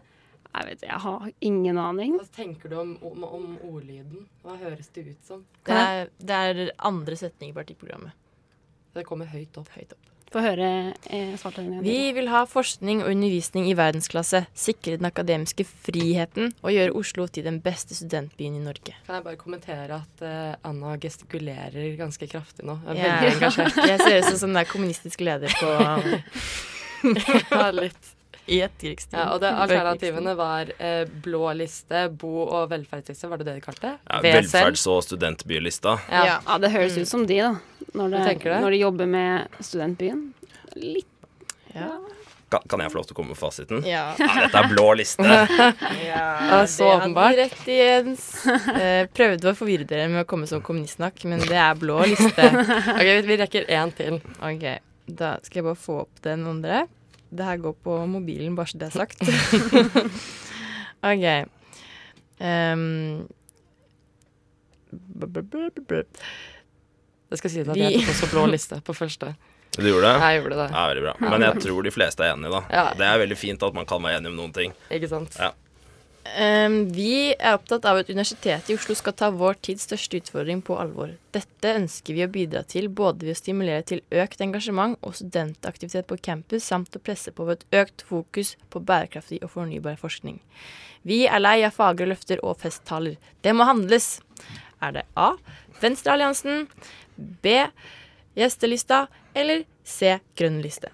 Jeg 0.48 0.66
vet 0.70 0.84
jeg 0.88 1.00
har 1.04 1.30
ingen 1.44 1.78
aning. 1.78 2.16
Hva 2.18 2.28
tenker 2.34 2.72
du 2.72 2.78
om, 2.80 2.94
om, 3.04 3.24
om 3.28 3.48
ordlyden? 3.68 4.24
Hva 4.42 4.56
høres 4.58 4.88
det 4.96 5.04
ut 5.12 5.28
som? 5.28 5.44
Det 5.68 5.76
er, 5.76 6.08
det 6.18 6.38
er 6.48 6.62
andre 6.88 7.18
setning 7.20 7.52
i 7.52 7.56
partiprogrammet. 7.56 8.16
Det 8.96 9.04
kommer 9.06 9.28
høyt 9.30 9.60
opp. 9.60 9.68
Høyt 9.76 9.92
opp. 9.94 10.08
Få 10.32 10.42
høre 10.44 10.68
eh, 11.08 11.32
svarttegnet. 11.40 11.80
Vi 11.84 12.12
vil 12.16 12.28
ha 12.28 12.42
forskning 12.48 13.00
og 13.04 13.12
undervisning 13.14 13.68
i 13.70 13.76
verdensklasse, 13.78 14.42
sikre 14.52 14.98
den 15.00 15.08
akademiske 15.08 15.64
friheten 15.68 16.52
og 16.60 16.74
gjøre 16.74 16.96
Oslo 17.00 17.28
til 17.32 17.46
den 17.48 17.62
beste 17.64 17.96
studentbyen 17.96 18.58
i 18.58 18.64
Norge. 18.64 18.96
Kan 19.06 19.20
jeg 19.20 19.26
bare 19.30 19.40
kommentere 19.40 20.02
at 20.02 20.24
uh, 20.24 20.68
Anna 20.68 20.98
gestikulerer 21.00 21.96
ganske 22.00 22.28
kraftig 22.28 22.68
nå? 22.68 22.76
Jeg, 22.92 23.08
yeah. 23.08 23.58
jeg 23.94 23.98
ser 24.04 24.20
ut 24.20 24.44
som 24.44 24.52
den 24.52 24.68
kommunistisk 24.68 25.24
leder 25.24 25.54
på 25.56 25.72
Ja, 27.54 27.70
litt. 27.72 28.17
I 28.48 28.60
et 28.64 28.74
krigstid. 28.80 29.18
Ja, 29.18 29.28
og 29.34 29.42
det, 29.42 29.52
alternativene 29.64 30.34
var 30.38 30.72
eh, 30.78 31.02
blå 31.24 31.52
liste, 31.58 32.06
bo- 32.20 32.46
og 32.46 32.70
velferdsliste. 32.72 33.28
Var 33.28 33.42
det 33.42 33.48
det 33.50 33.58
de 33.58 33.64
kalte 33.64 33.90
det? 33.90 33.94
Ja, 34.08 34.22
velferds- 34.24 34.86
og 34.90 35.02
studentbylista. 35.04 35.98
Ja. 36.08 36.24
ja. 36.32 36.58
det 36.62 36.72
høres 36.74 36.96
ut 36.98 37.10
som 37.10 37.26
de, 37.28 37.42
da. 37.44 37.54
Når, 37.94 38.16
det, 38.16 38.24
det? 38.44 38.60
når 38.64 38.74
de 38.74 38.82
jobber 38.82 39.08
med 39.10 39.62
studentbyen. 39.64 40.26
Litt 40.76 41.14
ja. 41.74 41.92
Kan, 42.48 42.60
kan, 42.68 42.80
jeg 42.80 42.92
få 42.92 42.96
lov 42.96 43.06
til 43.08 43.12
å 43.12 43.16
komme 43.18 43.34
med 43.34 43.38
fasiten? 43.38 43.82
Ja. 43.84 44.04
ja 44.16 44.28
dette 44.46 44.60
er 44.62 44.70
blå 44.70 44.86
liste. 44.96 45.24
ja, 46.08 46.62
så 46.70 46.94
åpenbart. 46.94 47.36
Rett, 47.36 47.64
Jens. 47.68 48.28
Eh, 48.78 49.04
prøvde 49.12 49.50
å 49.50 49.56
forvirre 49.58 49.84
dere 49.88 50.06
med 50.08 50.22
å 50.22 50.28
komme 50.28 50.46
som 50.48 50.62
kommunistsnakk, 50.64 51.24
men 51.28 51.42
det 51.44 51.56
er 51.58 51.76
blå 51.78 51.98
liste. 52.08 52.46
ok, 52.94 53.08
Vi 53.26 53.36
rekker 53.42 53.68
én 53.68 53.92
til. 53.96 54.20
Ok, 54.44 54.64
Da 55.08 55.36
skal 55.44 55.60
jeg 55.60 55.66
bare 55.66 55.80
få 55.82 56.00
opp 56.06 56.22
den 56.24 56.46
andre. 56.48 56.86
Det 57.30 57.44
her 57.44 57.56
går 57.60 57.74
på 57.84 57.96
mobilen, 58.08 58.54
bare 58.56 58.66
så 58.70 58.78
det 58.80 58.88
er 58.88 58.94
sagt. 58.96 59.20
OK. 61.10 61.26
Um, 62.40 63.26
jeg 67.28 67.38
skal 67.38 67.50
sies 67.52 67.68
at 67.68 67.74
Vi- 67.76 67.82
jeg 67.84 68.00
tok 68.00 68.08
også 68.14 68.30
blå 68.32 68.46
liste 68.50 68.80
på 68.84 68.94
første. 68.96 69.34
Du 69.78 69.84
gjorde 69.84 70.08
det? 70.08 70.20
Jeg 70.24 70.40
gjorde 70.42 70.56
det. 70.56 70.70
Ja, 70.72 70.86
veldig 70.88 71.02
bra. 71.04 71.14
Men 71.30 71.40
jeg 71.44 71.60
tror 71.62 71.82
de 71.84 71.90
fleste 71.92 72.24
er 72.24 72.32
enige, 72.34 72.50
da. 72.50 72.62
Ja. 72.72 72.86
Det 72.98 73.04
er 73.06 73.18
veldig 73.20 73.36
fint 73.38 73.62
at 73.62 73.74
man 73.74 73.86
kan 73.86 74.02
være 74.02 74.18
enig 74.18 74.30
om 74.32 74.36
noen 74.40 74.52
ting. 74.54 74.72
Ikke 74.90 75.08
sant? 75.08 75.36
Ja. 75.38 75.52
Ehm, 76.36 76.88
vi 76.92 77.32
er 77.32 77.54
opptatt 77.56 77.86
av 77.88 78.00
at 78.00 78.10
Universitetet 78.10 78.68
i 78.70 78.76
Oslo 78.76 78.94
skal 78.98 79.14
ta 79.16 79.30
vår 79.34 79.56
tids 79.64 79.86
største 79.88 80.20
utfordring 80.20 80.60
på 80.66 80.76
alvor. 80.80 81.14
Dette 81.34 81.72
ønsker 81.78 82.16
vi 82.16 82.24
å 82.24 82.30
bidra 82.32 82.64
til 82.68 82.90
både 82.90 83.26
ved 83.26 83.36
å 83.36 83.38
stimulere 83.38 83.86
til 83.86 84.02
økt 84.10 84.42
engasjement 84.44 84.98
og 85.00 85.16
studentaktivitet 85.18 86.08
på 86.10 86.18
campus, 86.20 86.66
samt 86.66 86.96
å 86.96 87.02
presse 87.02 87.32
på 87.32 87.46
ved 87.48 87.62
et 87.62 87.80
økt 87.84 88.04
fokus 88.08 88.56
på 88.72 88.82
bærekraftig 88.84 89.40
og 89.42 89.54
fornybar 89.54 89.98
forskning. 90.00 90.40
Vi 91.08 91.24
er 91.30 91.40
lei 91.40 91.62
av 91.66 91.76
fagre 91.78 92.10
løfter 92.10 92.42
og 92.44 92.58
festtaler. 92.60 93.16
Det 93.42 93.54
må 93.54 93.68
handles. 93.68 94.18
Er 94.82 94.98
det 94.98 95.06
A. 95.16 95.32
Venstrealliansen, 95.80 96.66
B. 97.16 97.60
Gjestelista 98.38 99.06
eller 99.34 99.64
C. 99.86 100.18
Grønn 100.38 100.60
liste? 100.62 100.92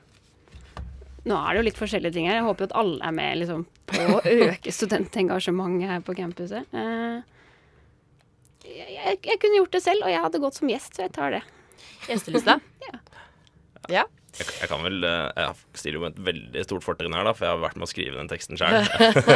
Nå 1.25 1.37
er 1.41 1.55
det 1.55 1.61
jo 1.61 1.69
litt 1.71 1.81
forskjellige 1.81 2.17
ting 2.17 2.29
her. 2.29 2.39
Jeg 2.39 2.47
håper 2.47 2.67
jo 2.67 2.71
at 2.71 2.79
alle 2.83 3.09
er 3.09 3.17
med 3.17 3.41
liksom, 3.41 3.65
på 3.91 4.03
å 4.17 4.21
øke 4.25 4.73
studentengasjementet 4.73 5.91
her 5.91 6.05
på 6.05 6.17
campuset. 6.19 6.69
Eh, 6.73 7.23
jeg, 8.65 8.89
jeg, 8.97 9.19
jeg 9.29 9.41
kunne 9.43 9.61
gjort 9.61 9.77
det 9.77 9.83
selv, 9.85 10.07
og 10.07 10.13
jeg 10.13 10.25
hadde 10.25 10.43
gått 10.43 10.59
som 10.61 10.71
gjest, 10.73 10.97
så 10.97 11.07
jeg 11.07 11.15
tar 11.17 11.37
det. 11.37 11.43
Gjestelista? 12.09 12.59
ja. 13.93 14.07
Jeg, 14.35 14.47
jeg 14.65 14.69
kan 14.71 14.83
vel 14.83 15.05
eh, 15.07 15.39
Jeg 15.39 15.79
stiller 15.79 15.99
jo 15.99 16.03
med 16.03 16.17
et 16.17 16.25
veldig 16.27 16.63
stort 16.67 16.85
fortrinn 16.87 17.15
her, 17.15 17.27
da, 17.27 17.33
for 17.37 17.47
jeg 17.47 17.55
har 17.55 17.61
vært 17.63 17.79
med 17.79 17.87
å 17.87 17.91
skrive 17.91 18.19
den 18.19 18.31
teksten 18.31 18.59
sjøl. 18.59 18.81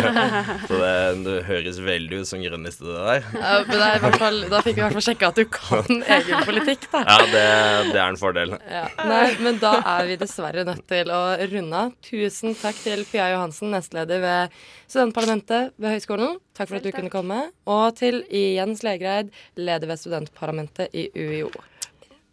Så 0.68 0.80
det, 0.80 0.94
det 1.26 1.36
høres 1.46 1.78
veldig 1.86 2.22
ut 2.22 2.30
som 2.30 2.42
grønnliste, 2.42 2.86
det 2.88 3.04
der. 3.06 3.28
Ja, 3.38 3.52
men 3.68 3.70
det 3.76 3.86
er 3.86 4.00
i 4.00 4.02
hvert 4.02 4.18
fall, 4.24 4.40
da 4.50 4.62
fikk 4.64 4.78
vi 4.78 4.82
i 4.82 4.84
hvert 4.86 4.98
fall 4.98 5.06
sjekka 5.06 5.30
at 5.30 5.38
du 5.38 5.44
kan 5.54 6.02
egen 6.18 6.48
politikk, 6.48 6.88
da. 6.94 7.04
Ja, 7.06 7.18
det, 7.30 7.46
det 7.92 8.02
er 8.02 8.04
en 8.08 8.20
fordel. 8.20 8.56
Ja. 8.66 8.84
Nei, 9.12 9.22
men 9.44 9.62
da 9.62 9.76
er 9.94 10.10
vi 10.10 10.18
dessverre 10.20 10.66
nødt 10.66 10.84
til 10.90 11.14
å 11.14 11.22
runde 11.54 11.84
av. 11.86 11.94
Tusen 12.08 12.58
takk 12.58 12.82
til 12.82 13.06
Pia 13.08 13.30
Johansen, 13.36 13.70
nestleder 13.74 14.22
ved 14.24 14.60
studentparlamentet 14.88 15.74
ved 15.78 15.94
Høgskolen. 15.94 16.38
Takk 16.58 16.72
for 16.72 16.80
at 16.80 16.86
du 16.86 16.92
kunne 16.96 17.12
komme. 17.12 17.42
Og 17.70 17.86
til 17.98 18.24
Jens 18.34 18.82
Legreid, 18.86 19.30
leder 19.58 19.90
ved 19.90 20.02
studentparlamentet 20.02 20.94
i 20.96 21.10
UiO. 21.14 21.52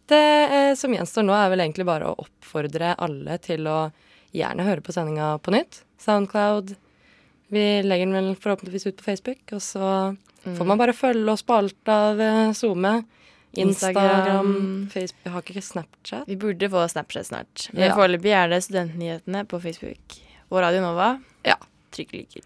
Det 0.06 0.22
eh, 0.54 0.74
som 0.78 0.92
gjenstår 0.94 1.24
nå, 1.26 1.34
er 1.34 1.50
vel 1.50 1.64
egentlig 1.64 1.86
bare 1.88 2.10
å 2.12 2.16
oppfordre 2.22 2.94
alle 3.02 3.38
til 3.42 3.66
å 3.66 3.78
gjerne 4.36 4.66
høre 4.66 4.84
på 4.84 4.92
sendinga 4.94 5.32
på 5.42 5.54
nytt. 5.54 5.80
Soundcloud. 6.02 6.74
Vi 7.50 7.64
legger 7.82 8.06
den 8.10 8.14
vel 8.18 8.32
forhåpentligvis 8.38 8.86
ut 8.90 8.96
på 9.00 9.06
Facebook, 9.06 9.42
og 9.54 9.62
så 9.62 9.90
får 10.46 10.66
man 10.66 10.78
bare 10.78 10.94
følge 10.94 11.30
oss 11.32 11.42
på 11.46 11.56
alt 11.58 11.90
av 11.90 12.20
eh, 12.22 12.52
SoMe. 12.54 13.00
Instagram, 13.56 14.10
Instagram. 14.10 14.50
Facebook 14.92 15.22
Vi 15.24 15.30
har 15.32 15.42
ikke 15.46 15.62
Snapchat. 15.64 16.26
Vi 16.28 16.36
burde 16.36 16.68
få 16.70 16.82
Snapchat 16.92 17.26
snart. 17.30 17.68
Men 17.72 17.88
Ja. 17.88 17.94
foreløpig 17.96 18.34
er 18.36 18.48
det 18.52 18.58
Studentnyhetene 18.66 19.46
på 19.48 19.60
Facebook. 19.62 20.18
Og 20.50 20.60
Radio 20.60 20.82
Nova. 20.84 21.14
Ja. 21.46 21.56
Trykk 21.90 22.12
liker. 22.12 22.42